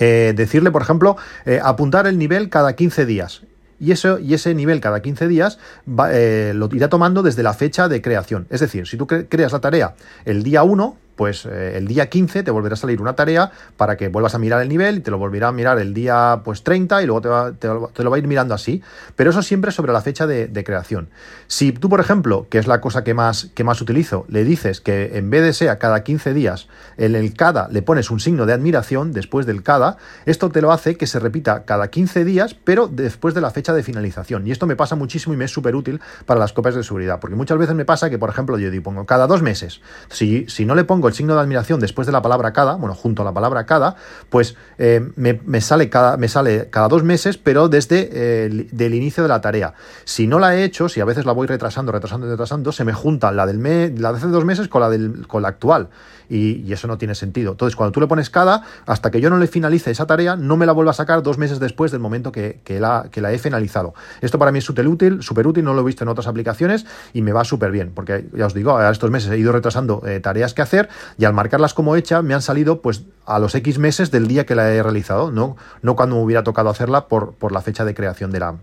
eh, 0.01 0.33
decirle, 0.35 0.73
por 0.73 0.83
ejemplo, 0.83 1.17
eh, 1.47 1.61
apuntar 1.63 2.09
el 2.09 2.19
nivel 2.19 2.49
cada 2.49 2.73
15 2.73 3.07
días. 3.07 3.43
Y, 3.79 3.93
eso, 3.93 4.19
y 4.19 4.35
ese 4.35 4.53
nivel 4.57 4.81
cada 4.81 5.01
15 5.01 5.29
días 5.29 5.61
lo 5.87 6.69
irá 6.73 6.89
tomando 6.89 7.23
desde 7.23 7.45
la 7.45 7.55
fecha 7.55 7.87
de 7.87 8.03
creación. 8.03 8.49
Es 8.51 8.59
decir, 8.59 8.89
si 8.89 8.97
tú 8.97 9.07
creas 9.07 9.53
la 9.53 9.61
tarea 9.61 9.95
el 10.25 10.43
día 10.43 10.65
1, 10.65 10.97
pues 11.23 11.47
eh, 11.47 11.75
el 11.77 11.87
día 11.87 12.11
15 12.11 12.43
te 12.43 12.51
volverá 12.51 12.73
a 12.73 12.77
salir 12.77 13.01
una 13.01 13.15
tarea 13.15 13.53
para 13.77 13.97
que 13.97 14.09
vuelvas 14.09 14.35
a 14.35 14.41
mirar 14.41 14.61
el 14.61 14.69
nivel 14.69 14.97
y 14.97 15.01
te 15.03 15.13
lo 15.13 15.19
volverá 15.19 15.47
a 15.47 15.53
mirar 15.53 15.79
el 15.79 15.95
día 15.95 16.41
pues 16.45 16.65
30 16.65 17.01
y 17.01 17.07
luego 17.07 17.21
te, 17.53 17.69
lo 18.03 18.11
va 18.11 18.17
a 18.17 18.19
ir 18.19 18.27
mirando 18.27 18.55
así. 18.55 18.83
Pero 19.15 19.31
eso 19.31 19.41
siempre 19.41 19.71
sobre 19.71 19.93
la 19.93 20.01
fecha 20.01 20.27
de, 20.27 20.65
creación. 20.65 21.11
Si 21.47 21.71
tú, 21.71 21.89
por 21.89 22.01
ejemplo, 22.01 22.49
que 22.51 22.59
es 22.59 22.67
la 22.67 22.81
cosa 22.81 23.05
que 23.05 23.15
más, 23.15 23.51
que 23.55 23.63
más 23.63 23.81
utilizo, 23.81 24.27
le 24.29 24.43
dices 24.43 24.81
que 24.81 25.17
en 25.17 25.31
vez 25.31 25.45
de 25.45 25.53
sea 25.53 25.79
cada 25.79 26.03
15 26.03 26.35
días, 26.35 26.67
en 26.97 27.15
el 27.15 27.35
cada 27.35 27.69
le 27.69 27.83
pones 27.83 28.11
un 28.11 28.19
signo 28.19 28.45
de 28.45 28.55
admiración 28.55 29.13
después 29.13 29.47
del 29.47 29.63
cada, 29.63 29.99
esto 30.27 30.51
te 30.51 30.61
lo 30.61 30.73
hace 30.73 30.97
que 30.97 31.07
se 31.07 31.21
repita 31.21 31.63
cada 31.63 31.89
15 31.89 32.25
días, 32.25 32.55
pero 32.65 32.89
después 32.89 33.33
de 33.33 33.43
la 33.43 33.53
fecha 33.53 33.73
de 33.73 33.85
finalización. 33.85 34.45
Y 34.45 34.51
esto 34.51 34.67
me 34.67 34.75
pasa 34.75 34.97
muchísimo 34.97 35.35
y 35.35 35.37
me 35.37 35.45
es 35.45 35.53
súper 35.53 35.77
útil 35.77 36.01
para 36.27 36.41
las 36.41 36.53
copias 36.53 36.75
de 36.75 36.83
seguridad, 36.83 37.21
porque 37.21 37.37
muchas 37.37 37.59
veces 37.59 37.77
me 37.77 37.85
pasa 37.85 38.11
que, 38.11 38.19
por 38.19 38.29
ejemplo, 38.29 38.59
yo 38.59 38.73
pongo 38.83 39.07
cada 39.07 39.29
dos 39.29 39.41
meses. 39.41 39.81
Si, 40.11 40.47
si 40.49 40.65
no 40.65 40.75
le 40.75 40.85
pongo 40.85 41.11
el 41.13 41.17
signo 41.17 41.35
de 41.35 41.41
admiración 41.41 41.79
después 41.79 42.07
de 42.07 42.13
la 42.13 42.23
palabra 42.23 42.53
cada, 42.53 42.75
bueno, 42.75 42.95
junto 42.95 43.23
a 43.23 43.25
la 43.25 43.33
palabra 43.33 43.65
cada, 43.65 43.97
pues 44.31 44.57
eh, 44.79 45.11
me, 45.17 45.61
sale 45.61 45.89
cada, 45.89 46.17
me 46.17 46.29
sale 46.29 46.69
cada 46.71 46.89
dos 46.89 47.03
meses, 47.03 47.39
pero 47.39 47.69
desde 47.69 48.47
el 48.47 48.69
del 48.73 48.95
inicio 48.95 49.23
de 49.23 49.29
la 49.29 49.41
tarea. 49.41 49.75
Si 50.05 50.27
no 50.27 50.39
la 50.39 50.57
he 50.57 50.65
hecho, 50.65 50.89
si 50.89 51.01
a 51.01 51.05
veces 51.05 51.25
la 51.27 51.33
voy 51.33 51.47
retrasando, 51.47 51.93
retrasando, 51.93 52.27
retrasando, 52.27 52.73
se 52.73 52.85
me 52.85 52.93
junta 52.93 53.31
la 53.31 53.47
del 53.47 53.59
mes, 53.59 53.99
la 53.99 54.13
de 54.13 54.19
hace 54.19 54.27
dos 54.29 54.45
meses 54.45 54.69
con 54.69 54.81
la 54.81 54.91
del, 54.91 55.27
con 55.27 55.43
la 55.43 55.49
actual 55.49 55.89
y, 56.33 56.73
eso 56.73 56.89
no 56.89 56.97
tiene 56.97 57.15
sentido. 57.15 57.53
Entonces, 57.53 57.77
cuando 57.77 57.93
tú 57.93 58.01
le 58.01 58.07
pones 58.07 58.31
cada, 58.31 58.63
hasta 58.87 59.11
que 59.11 59.21
yo 59.21 59.29
no 59.29 59.39
le 59.39 59.47
finalice 59.47 59.91
esa 59.91 60.07
tarea, 60.07 60.37
no 60.37 60.57
me 60.57 60.65
la 60.65 60.73
vuelva 60.73 60.93
a 60.93 60.95
sacar 60.95 61.23
dos 61.23 61.37
meses 61.37 61.61
después 61.61 61.93
del 61.93 62.01
momento 62.01 62.33
que, 62.33 62.61
la, 62.81 63.09
que 63.11 63.21
la 63.21 63.33
he 63.33 63.39
finalizado. 63.39 63.95
Esto 64.23 64.39
para 64.39 64.53
mí 64.53 64.59
es 64.59 64.65
súper 64.65 64.89
útil, 64.89 65.23
súper 65.23 65.47
útil, 65.47 65.65
no 65.65 65.75
lo 65.75 65.83
he 65.83 65.85
visto 65.85 66.05
en 66.05 66.09
otras 66.09 66.27
aplicaciones 66.27 66.87
y 67.13 67.21
me 67.23 67.33
va 67.33 67.45
súper 67.45 67.71
bien, 67.71 67.93
porque 67.95 68.27
ya 68.35 68.47
os 68.47 68.55
digo, 68.55 68.77
a 68.77 68.91
estos 68.91 69.11
meses 69.11 69.31
he 69.31 69.39
ido 69.39 69.53
retrasando 69.53 70.03
eh, 70.07 70.21
tareas 70.21 70.55
que 70.55 70.63
hacer 70.63 70.89
y 71.19 71.25
al 71.25 71.33
marcarlas 71.33 71.75
como 71.75 71.97
hecha 71.97 72.23
me 72.23 72.35
han 72.35 72.43
salido 72.43 72.83
pues 72.83 73.03
a 73.27 73.39
los 73.39 73.55
X 73.55 73.79
meses 73.79 74.11
del 74.11 74.29
día 74.29 74.47
que 74.47 74.55
la 74.55 74.71
he 74.73 74.83
realizado, 74.83 75.31
no, 75.31 75.57
no 75.83 75.97
cuando 75.97 76.17
me 76.17 76.23
hubiera 76.23 76.43
tocado 76.43 76.71
hacerla 76.71 77.09
por, 77.09 77.35
por 77.35 77.53
la 77.53 77.61
fecha 77.61 77.85
de 77.85 77.95
creación 77.95 78.31
de 78.31 78.41
la, 78.41 78.57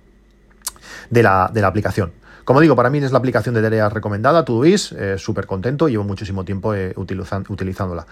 de 1.10 1.24
la, 1.24 1.50
de 1.54 1.62
la 1.62 1.68
aplicación. 1.68 2.12
Como 2.46 2.62
digo, 2.62 2.76
para 2.76 2.90
mí 2.90 2.98
es 2.98 3.12
la 3.12 3.20
aplicación 3.20 3.54
de 3.54 3.62
tareas 3.62 3.94
recomendada, 3.94 4.44
Todoist, 4.44 4.94
eh, 4.94 5.20
súper 5.20 5.46
contento, 5.46 5.88
llevo 5.88 6.04
muchísimo 6.04 6.44
tiempo 6.44 6.74
eh, 6.74 6.96
utilizándola. 6.96 8.08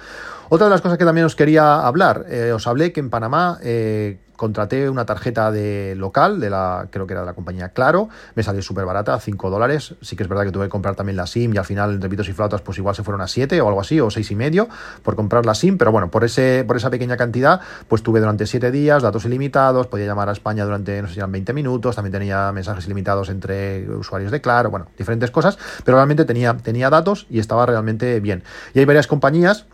Otra 0.49 0.67
de 0.67 0.71
las 0.71 0.81
cosas 0.81 0.99
que 0.99 1.05
también 1.05 1.25
os 1.25 1.35
quería 1.35 1.81
hablar, 1.87 2.25
eh, 2.29 2.51
os 2.51 2.67
hablé 2.67 2.93
que 2.93 2.99
en 2.99 3.09
Panamá 3.09 3.57
eh, 3.63 4.19
contraté 4.37 4.89
una 4.89 5.05
tarjeta 5.05 5.51
de 5.51 5.95
local, 5.97 6.39
de 6.39 6.49
la, 6.49 6.87
creo 6.89 7.05
que 7.05 7.13
era 7.13 7.21
de 7.21 7.27
la 7.27 7.33
compañía 7.33 7.69
Claro, 7.69 8.07
me 8.35 8.43
salió 8.43 8.61
súper 8.61 8.85
barata, 8.85 9.19
5 9.19 9.49
dólares. 9.49 9.95
Sí 10.01 10.15
que 10.15 10.23
es 10.23 10.29
verdad 10.29 10.45
que 10.45 10.51
tuve 10.51 10.65
que 10.65 10.69
comprar 10.69 10.95
también 10.95 11.17
la 11.17 11.27
SIM 11.27 11.53
y 11.53 11.57
al 11.57 11.65
final, 11.65 11.95
entre 11.95 12.09
pitos 12.09 12.29
y 12.29 12.33
flautas, 12.33 12.61
pues 12.61 12.77
igual 12.77 12.95
se 12.95 13.03
fueron 13.03 13.21
a 13.21 13.27
7 13.27 13.59
o 13.59 13.67
algo 13.67 13.81
así, 13.81 13.99
o 13.99 14.09
seis 14.09 14.31
y 14.31 14.35
medio 14.35 14.69
por 15.03 15.15
comprar 15.15 15.45
la 15.45 15.55
SIM, 15.55 15.77
pero 15.77 15.91
bueno, 15.91 16.09
por, 16.09 16.23
ese, 16.23 16.63
por 16.65 16.77
esa 16.77 16.89
pequeña 16.89 17.17
cantidad, 17.17 17.59
pues 17.87 18.03
tuve 18.03 18.19
durante 18.19 18.45
7 18.45 18.71
días 18.71 19.03
datos 19.03 19.25
ilimitados, 19.25 19.87
podía 19.87 20.05
llamar 20.05 20.29
a 20.29 20.31
España 20.31 20.63
durante, 20.63 21.01
no 21.01 21.07
sé 21.07 21.15
si 21.15 21.19
eran 21.19 21.31
20 21.31 21.53
minutos, 21.53 21.95
también 21.95 22.13
tenía 22.13 22.51
mensajes 22.51 22.85
ilimitados 22.85 23.29
entre 23.29 23.89
usuarios 23.89 24.31
de 24.31 24.39
Claro, 24.39 24.69
bueno, 24.69 24.87
diferentes 24.97 25.31
cosas, 25.31 25.57
pero 25.83 25.97
realmente 25.97 26.23
tenía, 26.23 26.55
tenía 26.57 26.89
datos 26.89 27.25
y 27.29 27.39
estaba 27.39 27.65
realmente 27.65 28.19
bien. 28.19 28.43
Y 28.73 28.79
hay 28.79 28.85
varias 28.85 29.07
compañías 29.07 29.65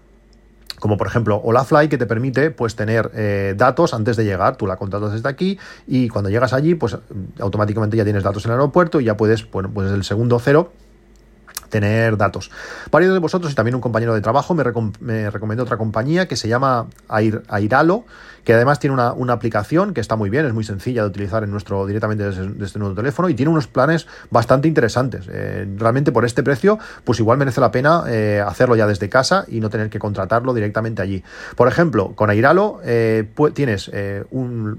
como 0.83 0.97
por 0.97 1.07
ejemplo 1.07 1.39
Olafly 1.41 1.87
que 1.87 1.97
te 1.97 2.05
permite 2.05 2.51
pues 2.51 2.75
tener 2.75 3.09
eh, 3.13 3.53
datos 3.55 3.93
antes 3.93 4.17
de 4.17 4.25
llegar, 4.25 4.57
tú 4.57 4.67
la 4.67 4.75
contratas 4.75 5.13
desde 5.13 5.29
aquí 5.29 5.57
y 5.87 6.09
cuando 6.09 6.29
llegas 6.29 6.51
allí 6.51 6.75
pues 6.75 6.97
automáticamente 7.39 7.95
ya 7.95 8.03
tienes 8.03 8.21
datos 8.21 8.43
en 8.43 8.51
el 8.51 8.57
aeropuerto 8.57 8.99
y 8.99 9.05
ya 9.05 9.15
puedes, 9.15 9.49
bueno, 9.49 9.71
pues 9.73 9.89
el 9.89 10.03
segundo 10.03 10.39
cero 10.39 10.73
tener 11.69 12.17
datos. 12.17 12.51
Varios 12.91 13.13
de 13.13 13.19
vosotros 13.19 13.49
y 13.53 13.55
también 13.55 13.75
un 13.75 13.81
compañero 13.81 14.13
de 14.13 14.19
trabajo 14.19 14.53
me, 14.53 15.29
recomendó 15.31 15.63
otra 15.63 15.77
compañía 15.77 16.27
que 16.27 16.35
se 16.35 16.49
llama 16.49 16.87
Airalo, 17.07 18.03
que 18.43 18.53
además 18.53 18.79
tiene 18.79 18.93
una, 18.93 19.33
aplicación 19.33 19.93
que 19.93 20.01
está 20.01 20.15
muy 20.15 20.29
bien, 20.29 20.45
es 20.45 20.53
muy 20.53 20.63
sencilla 20.63 21.01
de 21.01 21.07
utilizar 21.07 21.43
en 21.43 21.51
nuestro 21.51 21.87
directamente 21.87 22.23
desde, 22.23 22.63
este 22.63 22.77
nuevo 22.77 22.93
teléfono 22.93 23.29
y 23.29 23.33
tiene 23.33 23.51
unos 23.51 23.67
planes 23.67 24.07
bastante 24.29 24.67
interesantes. 24.67 25.25
Eh, 25.31 25.67
realmente 25.77 26.11
por 26.11 26.25
este 26.25 26.43
precio, 26.43 26.77
pues 27.03 27.19
igual 27.19 27.37
merece 27.37 27.61
la 27.61 27.71
pena 27.71 28.03
eh, 28.07 28.43
hacerlo 28.45 28.75
ya 28.75 28.85
desde 28.85 29.09
casa 29.09 29.45
y 29.47 29.59
no 29.59 29.69
tener 29.69 29.89
que 29.89 29.99
contratarlo 29.99 30.53
directamente 30.53 31.01
allí. 31.01 31.23
Por 31.55 31.67
ejemplo, 31.67 32.13
con 32.15 32.29
Airalo 32.29 32.79
eh, 32.83 33.27
tienes 33.53 33.91
un 34.31 34.77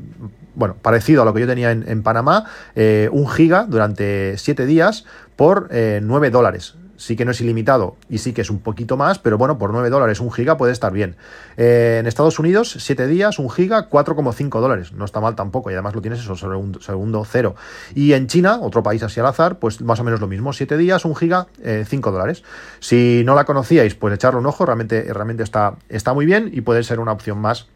bueno, 0.55 0.77
parecido 0.81 1.23
a 1.23 1.25
lo 1.25 1.35
que 1.35 1.41
yo 1.41 1.47
tenía 1.47 1.71
en, 1.71 2.03
Panamá, 2.03 2.45
un 2.77 3.29
giga 3.29 3.67
durante 3.69 4.37
7 4.39 4.67
días 4.67 5.05
por 5.37 5.69
9 5.71 6.31
dólares 6.31 6.75
sí 6.97 7.17
que 7.17 7.25
no 7.25 7.31
es 7.31 7.41
ilimitado 7.41 7.97
y 8.09 8.19
sí 8.19 8.33
que 8.33 8.43
es 8.43 8.51
un 8.51 8.61
poquito 8.61 8.97
más, 8.97 9.19
pero 9.19 9.39
bueno, 9.39 9.59
por 9.59 9.73
9 9.73 9.91
dólares 9.91 10.21
un 10.21 10.33
giga 10.33 10.57
puede 10.57 10.73
estar 10.73 10.93
bien. 10.93 11.17
Eh, 11.57 11.99
en 12.01 12.07
Estados 12.07 12.39
Unidos, 12.39 12.77
7 12.79 13.07
días, 13.07 13.39
un 13.39 13.51
giga, 13.51 13.89
4,5 13.89 14.61
dólares. 14.61 14.93
No 14.93 15.05
está 15.05 15.21
mal 15.21 15.35
tampoco 15.35 15.71
y 15.71 15.75
además 15.75 15.95
lo 15.95 16.03
tienes 16.03 16.21
eso 16.21 16.37
segundo 16.37 17.25
cero. 17.25 17.55
Y 17.95 18.13
en 18.13 18.27
China, 18.27 18.59
otro 18.61 18.83
país 18.83 19.03
así 19.03 19.21
al 19.21 19.27
azar, 19.27 19.59
pues 19.59 19.81
más 19.81 20.01
o 20.01 20.05
menos 20.05 20.21
lo 20.21 20.27
mismo, 20.27 20.53
7 20.53 20.77
días, 20.77 21.05
un 21.05 21.17
giga, 21.17 21.47
5 21.63 21.63
eh, 21.63 22.13
dólares. 22.13 22.43
Si 22.81 23.23
no 23.25 23.35
la 23.35 23.45
conocíais, 23.45 23.95
pues 23.95 24.15
echarle 24.15 24.41
un 24.41 24.47
ojo, 24.47 24.67
realmente, 24.67 25.03
realmente 25.13 25.43
está, 25.43 25.77
está 25.89 26.15
muy 26.15 26.27
bien 26.27 26.51
y 26.53 26.61
puede 26.61 26.83
ser 26.83 27.01
una 27.01 27.13
opción 27.13 27.39
más 27.39 27.67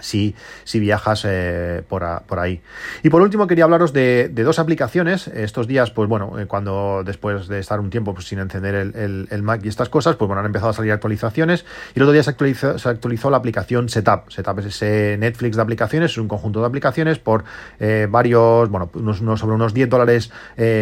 si, 0.00 0.34
si 0.64 0.80
viajas 0.80 1.24
eh, 1.24 1.82
por, 1.88 2.04
por, 2.26 2.38
ahí. 2.38 2.60
Y 3.02 3.10
por 3.10 3.22
último 3.22 3.46
quería 3.46 3.64
hablaros 3.64 3.92
de, 3.92 4.28
dos 4.28 4.58
aplicaciones. 4.58 5.28
Estos 5.28 5.66
días, 5.66 5.90
pues 5.90 6.08
bueno, 6.08 6.38
eh, 6.38 6.46
cuando 6.46 7.02
después 7.04 7.48
de 7.48 7.58
estar 7.58 7.80
un 7.80 7.90
tiempo 7.90 8.14
pues, 8.14 8.26
sin 8.26 8.38
encender 8.38 8.74
el, 8.74 9.42
Mac 9.42 9.60
y 9.64 9.68
estas 9.68 9.88
cosas, 9.88 10.16
pues 10.16 10.26
bueno, 10.26 10.40
han 10.40 10.46
empezado 10.46 10.70
a 10.70 10.72
salir 10.72 10.92
actualizaciones. 10.92 11.64
Y 11.94 11.98
el 11.98 12.02
otro 12.04 12.12
día 12.12 12.22
se 12.22 12.30
actualizó, 12.30 12.78
se 12.78 12.88
actualizó 12.88 13.30
la 13.30 13.36
aplicación 13.36 13.88
Setup. 13.88 14.30
Setup 14.30 14.58
es 14.60 14.66
ese 14.66 15.16
Netflix 15.18 15.56
de 15.56 15.62
aplicaciones, 15.62 16.12
es 16.12 16.18
un 16.18 16.28
conjunto 16.28 16.60
de 16.60 16.66
aplicaciones 16.66 17.18
por 17.18 17.44
eh, 17.80 18.06
varios, 18.10 18.68
bueno, 18.68 18.90
unos, 18.94 19.40
sobre 19.40 19.54
unos 19.54 19.74
10 19.74 19.88
dólares 19.88 20.30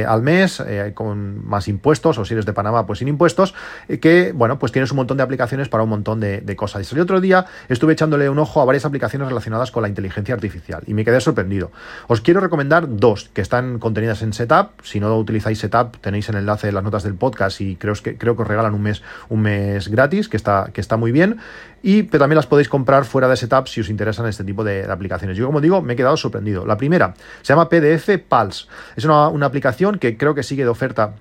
al 0.06 0.22
mes, 0.22 0.62
con 0.94 1.46
más 1.46 1.68
impuestos, 1.68 2.18
o 2.18 2.24
si 2.24 2.34
eres 2.34 2.46
de 2.46 2.52
Panamá, 2.52 2.86
pues 2.86 2.98
sin 3.00 3.08
impuestos, 3.08 3.54
que 4.00 4.32
bueno, 4.32 4.58
pues 4.58 4.72
tienes 4.72 4.90
un 4.90 4.96
montón 4.96 5.16
de 5.16 5.22
aplicaciones 5.22 5.68
para 5.68 5.84
un 5.84 5.90
montón 5.90 6.20
de, 6.20 6.40
de 6.40 6.56
cosas. 6.56 6.90
Y 6.90 6.94
el 6.94 7.00
otro 7.00 7.20
día 7.20 7.46
estuve 7.68 7.92
echándole 7.92 8.28
un 8.28 8.38
ojo 8.38 8.60
a 8.60 8.64
varias 8.64 8.84
aplicaciones 8.84 9.05
relacionadas 9.14 9.70
con 9.70 9.82
la 9.82 9.88
inteligencia 9.88 10.34
artificial 10.34 10.82
y 10.86 10.94
me 10.94 11.04
quedé 11.04 11.20
sorprendido. 11.20 11.70
Os 12.08 12.20
quiero 12.20 12.40
recomendar 12.40 12.86
dos 12.96 13.30
que 13.32 13.40
están 13.40 13.78
contenidas 13.78 14.22
en 14.22 14.32
Setup. 14.32 14.82
Si 14.82 15.00
no 15.00 15.16
utilizáis 15.16 15.58
Setup, 15.58 15.96
tenéis 16.00 16.28
el 16.28 16.36
enlace 16.36 16.68
en 16.68 16.74
las 16.74 16.84
notas 16.84 17.02
del 17.02 17.14
podcast 17.14 17.60
y 17.60 17.76
creo 17.76 17.94
que, 17.94 18.16
creo 18.16 18.36
que 18.36 18.42
os 18.42 18.48
regalan 18.48 18.74
un 18.74 18.82
mes, 18.82 19.02
un 19.28 19.42
mes 19.42 19.88
gratis, 19.88 20.28
que 20.28 20.36
está, 20.36 20.70
que 20.72 20.80
está 20.80 20.96
muy 20.96 21.12
bien. 21.12 21.38
Y 21.82 22.04
pero 22.04 22.22
también 22.22 22.36
las 22.36 22.46
podéis 22.46 22.68
comprar 22.68 23.04
fuera 23.04 23.28
de 23.28 23.36
Setup 23.36 23.68
si 23.68 23.80
os 23.80 23.88
interesan 23.88 24.26
este 24.26 24.44
tipo 24.44 24.64
de, 24.64 24.84
aplicaciones. 24.84 25.36
Yo, 25.36 25.46
como 25.46 25.60
digo, 25.60 25.82
me 25.82 25.92
he 25.92 25.96
quedado 25.96 26.16
sorprendido. 26.16 26.66
La 26.66 26.76
primera 26.76 27.14
se 27.42 27.52
llama 27.52 27.68
PDF 27.68 28.08
Pulse. 28.28 28.66
Es 28.96 29.04
una, 29.04 29.28
una 29.28 29.46
aplicación 29.46 29.98
que 29.98 30.16
creo 30.16 30.34
que 30.34 30.42
sigue 30.42 30.64
de 30.64 30.70
oferta 30.70 31.14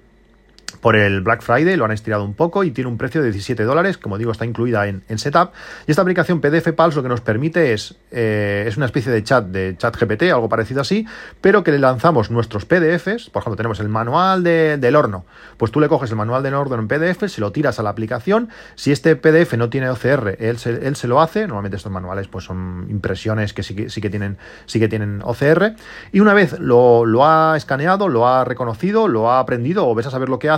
por 0.86 0.96
el 0.96 1.22
Black 1.22 1.42
Friday, 1.42 1.76
lo 1.78 1.86
han 1.86 1.92
estirado 1.92 2.24
un 2.24 2.36
poco 2.36 2.64
y 2.64 2.72
tiene 2.72 2.90
un 2.90 2.98
precio 2.98 3.22
de 3.22 3.32
17 3.32 3.64
dólares, 3.64 3.98
como 3.98 4.18
digo, 4.18 4.32
está 4.32 4.46
incluida 4.46 4.88
en, 4.88 5.04
Setup. 5.18 5.50
Y 5.88 5.92
esta 5.92 6.02
aplicación 6.02 6.42
PDF 6.42 6.74
Pulse 6.74 6.98
lo 6.98 7.04
que 7.04 7.10
nos 7.10 7.22
permite 7.22 7.74
es, 7.74 7.96
eh, 8.12 8.66
es 8.68 8.78
una 8.78 8.86
especie 8.86 9.12
de 9.12 9.24
chat, 9.24 9.46
de 9.46 9.76
chat 9.78 9.96
GPT, 9.98 10.24
algo 10.32 10.50
parecido 10.50 10.82
así, 10.82 11.08
pero 11.42 11.64
que 11.64 11.72
le 11.72 11.80
lanzamos 11.80 12.30
nuestros 12.30 12.66
PDFs, 12.66 13.30
por 13.32 13.42
ejemplo, 13.42 13.56
tenemos 13.56 13.80
el 13.80 13.90
manual 13.90 14.44
del 14.44 14.96
horno, 14.96 15.26
pues 15.58 15.72
tú 15.72 15.80
le 15.80 15.88
coges 15.88 16.12
el 16.12 16.18
manual 16.18 16.44
del 16.44 16.54
horno 16.54 16.76
en 16.76 16.88
PDF, 16.88 17.28
se 17.30 17.42
lo 17.42 17.52
tiras 17.52 17.80
a 17.80 17.84
la 17.84 17.90
aplicación, 17.90 18.50
si 18.76 18.92
este 18.92 19.16
PDF 19.16 19.54
no 19.54 19.70
tiene 19.70 19.90
OCR, 19.90 20.38
él 20.40 20.58
se, 20.58 20.86
él 20.86 20.96
se 20.96 21.08
lo 21.08 21.22
hace, 21.22 21.48
normalmente 21.48 21.78
estos 21.78 21.92
manuales 21.92 22.28
pues 22.28 22.46
son 22.46 22.88
impresiones 22.90 23.54
que 23.54 23.64
sí 23.64 23.76
que, 23.76 23.90
sí 23.90 24.02
que, 24.02 24.10
tienen, 24.10 24.38
sí 24.66 24.80
que 24.80 24.88
tienen 24.88 25.22
OCR, 25.24 25.76
y 26.12 26.20
una 26.20 26.34
vez 26.34 26.60
lo, 26.60 27.06
lo 27.06 27.26
ha 27.26 27.56
escaneado, 27.58 28.08
lo 28.08 28.28
ha 28.28 28.44
reconocido, 28.44 29.08
lo 29.08 29.32
ha 29.32 29.40
aprendido 29.40 29.88
o 29.88 29.96
ves 29.96 30.06
a 30.06 30.12
saber 30.12 30.30
lo 30.30 30.38
que 30.38 30.50
hace, 30.50 30.55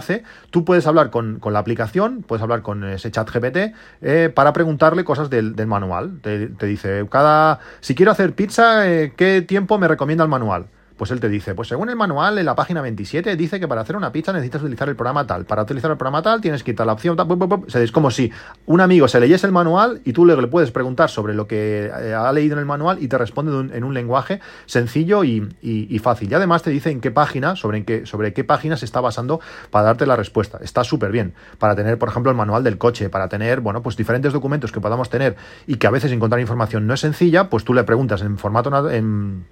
tú 0.49 0.65
puedes 0.65 0.87
hablar 0.87 1.09
con, 1.09 1.39
la 1.43 1.59
aplicación, 1.59 2.23
puedes 2.23 2.41
hablar 2.43 2.61
con 2.61 2.83
ese 2.83 3.11
chat 3.11 3.29
GPT 3.29 3.73
eh, 4.01 4.31
para 4.33 4.53
preguntarle 4.53 5.03
cosas 5.03 5.29
del, 5.29 5.55
manual. 5.67 6.19
Te, 6.21 6.47
dice, 6.47 7.05
cada, 7.09 7.59
si 7.79 7.95
quiero 7.95 8.11
hacer 8.11 8.33
pizza, 8.33 8.89
eh, 8.89 9.13
¿qué 9.15 9.41
tiempo 9.41 9.77
me 9.77 9.87
recomienda 9.87 10.23
el 10.23 10.29
manual? 10.29 10.67
Pues 10.97 11.11
él 11.11 11.19
te 11.19 11.29
dice, 11.29 11.53
pues 11.53 11.67
según 11.67 11.89
el 11.89 11.95
manual 11.95 12.37
en 12.39 12.45
la 12.45 12.55
página 12.55 12.81
27 12.81 13.35
dice 13.35 13.59
que 13.59 13.67
para 13.67 13.81
hacer 13.81 13.95
una 13.95 14.11
pizza 14.11 14.33
necesitas 14.33 14.61
utilizar 14.61 14.89
el 14.89 14.95
programa 14.95 15.27
tal. 15.27 15.45
Para 15.45 15.61
utilizar 15.61 15.91
el 15.91 15.97
programa 15.97 16.21
tal 16.21 16.41
tienes 16.41 16.63
que 16.63 16.75
a 16.77 16.85
la 16.85 16.93
opción 16.93 17.15
tal. 17.15 17.27
es 17.73 17.91
como 17.91 18.11
si 18.11 18.31
un 18.65 18.81
amigo 18.81 19.07
se 19.07 19.19
leyese 19.19 19.47
el 19.47 19.53
manual 19.53 20.01
y 20.05 20.13
tú 20.13 20.25
le, 20.25 20.35
puedes 20.47 20.71
preguntar 20.71 21.09
sobre 21.09 21.33
lo 21.33 21.47
que 21.47 21.91
eh, 21.93 22.13
ha 22.13 22.31
leído 22.31 22.53
en 22.53 22.59
el 22.59 22.65
manual 22.65 22.97
y 23.01 23.07
te 23.07 23.17
responde 23.17 23.75
en 23.75 23.83
un 23.83 23.93
lenguaje 23.93 24.39
sencillo 24.65 25.23
y, 25.23 25.99
fácil. 26.01 26.31
Y 26.31 26.33
además 26.33 26.63
te 26.63 26.69
dice 26.69 26.91
en 26.91 27.01
qué 27.01 27.11
página, 27.11 27.55
sobre, 27.55 27.79
en 27.79 27.85
qué, 27.85 28.05
sobre 28.05 28.33
qué 28.33 28.43
página 28.43 28.77
se 28.77 28.85
está 28.85 29.01
basando 29.01 29.39
para 29.71 29.85
darte 29.85 30.05
la 30.05 30.15
respuesta. 30.15 30.59
Está 30.61 30.83
súper 30.83 31.11
bien. 31.11 31.33
Para 31.57 31.75
tener, 31.75 31.97
por 31.97 32.09
ejemplo, 32.09 32.31
el 32.31 32.37
manual 32.37 32.63
del 32.63 32.77
coche, 32.77 33.09
para 33.09 33.27
tener, 33.27 33.61
bueno, 33.61 33.81
pues 33.81 33.97
diferentes 33.97 34.33
documentos 34.33 34.71
que 34.71 34.79
podamos 34.79 35.09
tener 35.09 35.35
y 35.65 35.75
que 35.75 35.87
a 35.87 35.91
veces 35.91 36.11
encontrar 36.11 36.39
información 36.39 36.87
no 36.87 36.93
es 36.93 37.01
sencilla, 37.01 37.49
pues 37.49 37.63
tú 37.63 37.73
le 37.73 37.83
preguntas 37.83 38.21
en 38.21 38.37
formato... 38.37 38.89
En, 38.89 39.45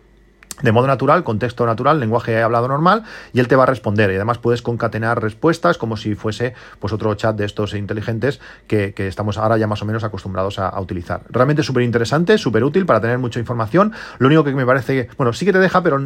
de 0.61 0.71
modo 0.71 0.87
natural, 0.87 1.23
contexto 1.23 1.65
natural, 1.65 1.99
lenguaje 1.99 2.41
hablado 2.41 2.67
normal, 2.67 3.03
y 3.33 3.39
él 3.39 3.47
te 3.47 3.55
va 3.55 3.63
a 3.63 3.65
responder. 3.65 4.11
Y 4.11 4.15
además 4.15 4.37
puedes 4.37 4.61
concatenar 4.61 5.21
respuestas 5.21 5.77
como 5.77 5.97
si 5.97 6.15
fuese 6.15 6.53
pues 6.79 6.93
otro 6.93 7.13
chat 7.15 7.35
de 7.35 7.45
estos 7.45 7.73
inteligentes 7.73 8.39
que, 8.67 8.93
estamos 8.97 9.37
ahora 9.37 9.57
ya 9.57 9.67
más 9.67 9.81
o 9.81 9.85
menos 9.85 10.03
acostumbrados 10.03 10.57
a, 10.59 10.79
utilizar. 10.79 11.21
Realmente 11.29 11.63
súper 11.63 11.83
interesante, 11.83 12.37
súper 12.37 12.63
útil 12.63 12.85
para 12.85 13.01
tener 13.01 13.17
mucha 13.17 13.39
información. 13.39 13.93
Lo 14.17 14.27
único 14.27 14.43
que 14.43 14.53
me 14.53 14.65
parece, 14.65 15.09
bueno, 15.17 15.33
sí 15.33 15.45
que 15.45 15.53
te 15.53 15.59
deja, 15.59 15.83
pero 15.83 15.99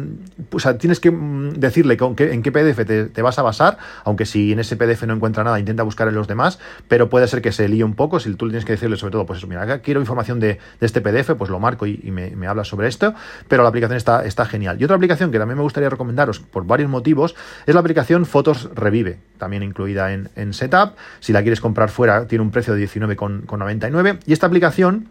tienes 0.78 1.00
que 1.00 1.10
mm, 1.10 1.54
decirle 1.54 1.96
en 2.00 2.42
qué 2.42 2.52
PDF 2.52 3.12
te, 3.12 3.22
vas 3.22 3.38
a 3.38 3.42
basar, 3.42 3.78
aunque 4.04 4.26
si 4.26 4.52
en 4.52 4.58
ese 4.58 4.76
PDF 4.76 5.04
no 5.04 5.14
encuentra 5.14 5.44
nada, 5.44 5.58
intenta 5.58 5.82
buscar 5.82 6.08
en 6.08 6.14
los 6.14 6.26
demás, 6.26 6.58
pero 6.88 7.08
puede 7.08 7.28
ser 7.28 7.42
que 7.42 7.52
se 7.52 7.68
líe 7.68 7.84
un 7.84 7.94
poco, 7.94 8.20
si 8.20 8.34
tú 8.34 8.48
tienes 8.48 8.64
que 8.64 8.72
decirle 8.72 8.96
sobre 8.96 9.12
todo, 9.12 9.26
pues 9.26 9.46
mira, 9.46 9.80
quiero 9.80 10.00
información 10.00 10.40
de, 10.40 10.58
este 10.80 11.00
PDF, 11.00 11.32
pues 11.36 11.50
lo 11.50 11.60
marco 11.60 11.86
y, 11.86 11.98
me, 12.10 12.30
me 12.30 12.46
habla 12.46 12.64
sobre 12.64 12.88
esto, 12.88 13.14
pero 13.48 13.62
la 13.62 13.68
aplicación 13.68 13.96
está, 13.96 14.24
está 14.24 14.39
genial. 14.46 14.76
Y 14.80 14.84
otra 14.84 14.96
aplicación 14.96 15.30
que 15.30 15.38
también 15.38 15.58
me 15.58 15.62
gustaría 15.62 15.88
recomendaros 15.88 16.40
por 16.40 16.66
varios 16.66 16.90
motivos 16.90 17.34
es 17.66 17.74
la 17.74 17.80
aplicación 17.80 18.26
Fotos 18.26 18.70
Revive, 18.74 19.18
también 19.38 19.62
incluida 19.62 20.12
en, 20.12 20.54
Setup. 20.54 20.94
Si 21.20 21.32
la 21.32 21.42
quieres 21.42 21.60
comprar 21.60 21.90
fuera, 21.90 22.26
tiene 22.26 22.42
un 22.42 22.50
precio 22.50 22.74
de 22.74 22.86
19,99. 22.86 24.20
Y 24.26 24.32
esta 24.32 24.46
aplicación 24.46 25.08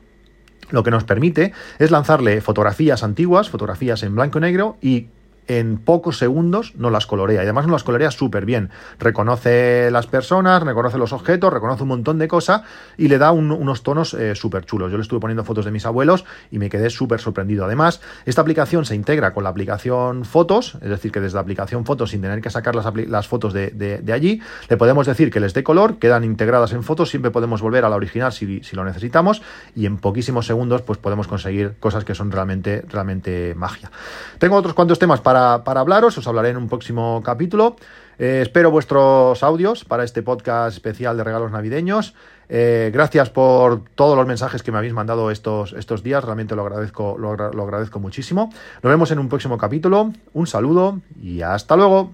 lo 0.71 0.83
que 0.83 0.91
nos 0.91 1.03
permite 1.03 1.53
es 1.79 1.91
lanzarle 1.91 2.41
fotografías 2.41 3.03
antiguas, 3.03 3.49
fotografías 3.49 4.03
en 4.03 4.15
blanco 4.15 4.37
y 4.37 4.41
negro 4.41 4.77
y 4.81 5.07
en 5.49 5.79
pocos 5.79 6.17
segundos 6.17 6.73
no 6.75 6.89
las 6.89 7.05
colorea. 7.07 7.41
Y 7.41 7.43
además 7.43 7.65
no 7.65 7.73
las 7.73 7.83
colorea 7.83 8.11
súper 8.11 8.45
bien. 8.45 8.69
Reconoce 8.99 9.89
las 9.91 10.07
personas, 10.07 10.63
reconoce 10.63 10.97
los 10.97 11.11
objetos, 11.11 11.51
reconoce 11.51 11.83
un 11.83 11.89
montón 11.89 12.19
de 12.19 12.27
cosas 12.27 12.61
y 12.97 13.07
le 13.07 13.17
da 13.17 13.31
unos 13.31 13.83
tonos 13.83 14.13
eh, 14.13 14.35
súper 14.35 14.65
chulos. 14.65 14.91
Yo 14.91 14.97
le 14.97 15.01
estuve 15.01 15.19
poniendo 15.19 15.43
fotos 15.43 15.65
de 15.65 15.71
mis 15.71 15.85
abuelos 15.85 16.23
y 16.51 16.59
me 16.59 16.69
quedé 16.69 16.91
súper 16.91 17.19
sorprendido. 17.19 17.65
Además, 17.65 17.99
esta 18.25 18.41
aplicación 18.41 18.85
se 18.85 18.95
integra 18.95 19.33
con 19.33 19.43
la 19.43 19.49
aplicación 19.49 20.23
Fotos, 20.23 20.75
es 20.81 20.89
decir, 20.89 21.11
que 21.11 21.19
desde 21.19 21.35
la 21.35 21.41
aplicación 21.41 21.83
Fotos, 21.83 22.11
sin 22.11 22.21
tener 22.21 22.41
que 22.41 22.51
sacar 22.51 22.75
las, 22.75 23.27
fotos 23.27 23.53
de, 23.53 24.03
allí, 24.13 24.41
le 24.69 24.77
podemos 24.77 25.07
decir 25.07 25.31
que 25.31 25.39
les 25.39 25.55
dé 25.55 25.63
color, 25.63 25.97
quedan 25.97 26.23
integradas 26.23 26.73
en 26.73 26.83
fotos, 26.83 27.09
siempre 27.09 27.31
podemos 27.31 27.61
volver 27.61 27.85
a 27.85 27.89
la 27.89 27.95
original 27.95 28.31
si, 28.31 28.61
lo 28.73 28.83
necesitamos 28.83 29.41
y 29.75 29.87
en 29.87 29.97
poquísimos 29.97 30.45
segundos 30.45 30.83
pues 30.83 30.99
podemos 30.99 31.27
conseguir 31.27 31.75
cosas 31.79 32.05
que 32.05 32.13
son 32.13 32.31
realmente, 32.31 32.83
realmente 32.87 33.55
magia. 33.55 33.91
Tengo 34.37 34.55
otros 34.55 34.73
cuantos 34.73 34.99
temas 34.99 35.21
para 35.21 35.38
para, 35.63 35.79
hablaros, 35.79 36.17
os 36.17 36.27
hablaré 36.27 36.49
en 36.49 36.57
un 36.57 36.67
próximo 36.67 37.21
capítulo. 37.23 37.75
Eh, 38.17 38.39
espero 38.41 38.71
vuestros 38.71 39.41
audios 39.43 39.85
para 39.85 40.03
este 40.03 40.21
podcast 40.21 40.75
especial 40.75 41.17
de 41.17 41.23
regalos 41.23 41.51
navideños. 41.51 42.13
Eh, 42.49 42.89
gracias 42.93 43.29
por 43.29 43.83
todos 43.95 44.17
los 44.17 44.27
mensajes 44.27 44.63
que 44.63 44.71
me 44.71 44.77
habéis 44.77 44.93
mandado 44.93 45.31
estos, 45.31 45.73
estos 45.73 46.03
días, 46.03 46.23
realmente 46.23 46.55
lo 46.55 46.63
agradezco, 46.63 47.17
lo 47.17 47.31
agradezco 47.31 47.99
muchísimo. 47.99 48.51
Nos 48.81 48.89
vemos 48.89 49.11
en 49.11 49.19
un 49.19 49.29
próximo 49.29 49.57
capítulo. 49.57 50.11
Un 50.33 50.47
saludo 50.47 50.99
y 51.21 51.41
hasta 51.41 51.75
luego. 51.75 52.11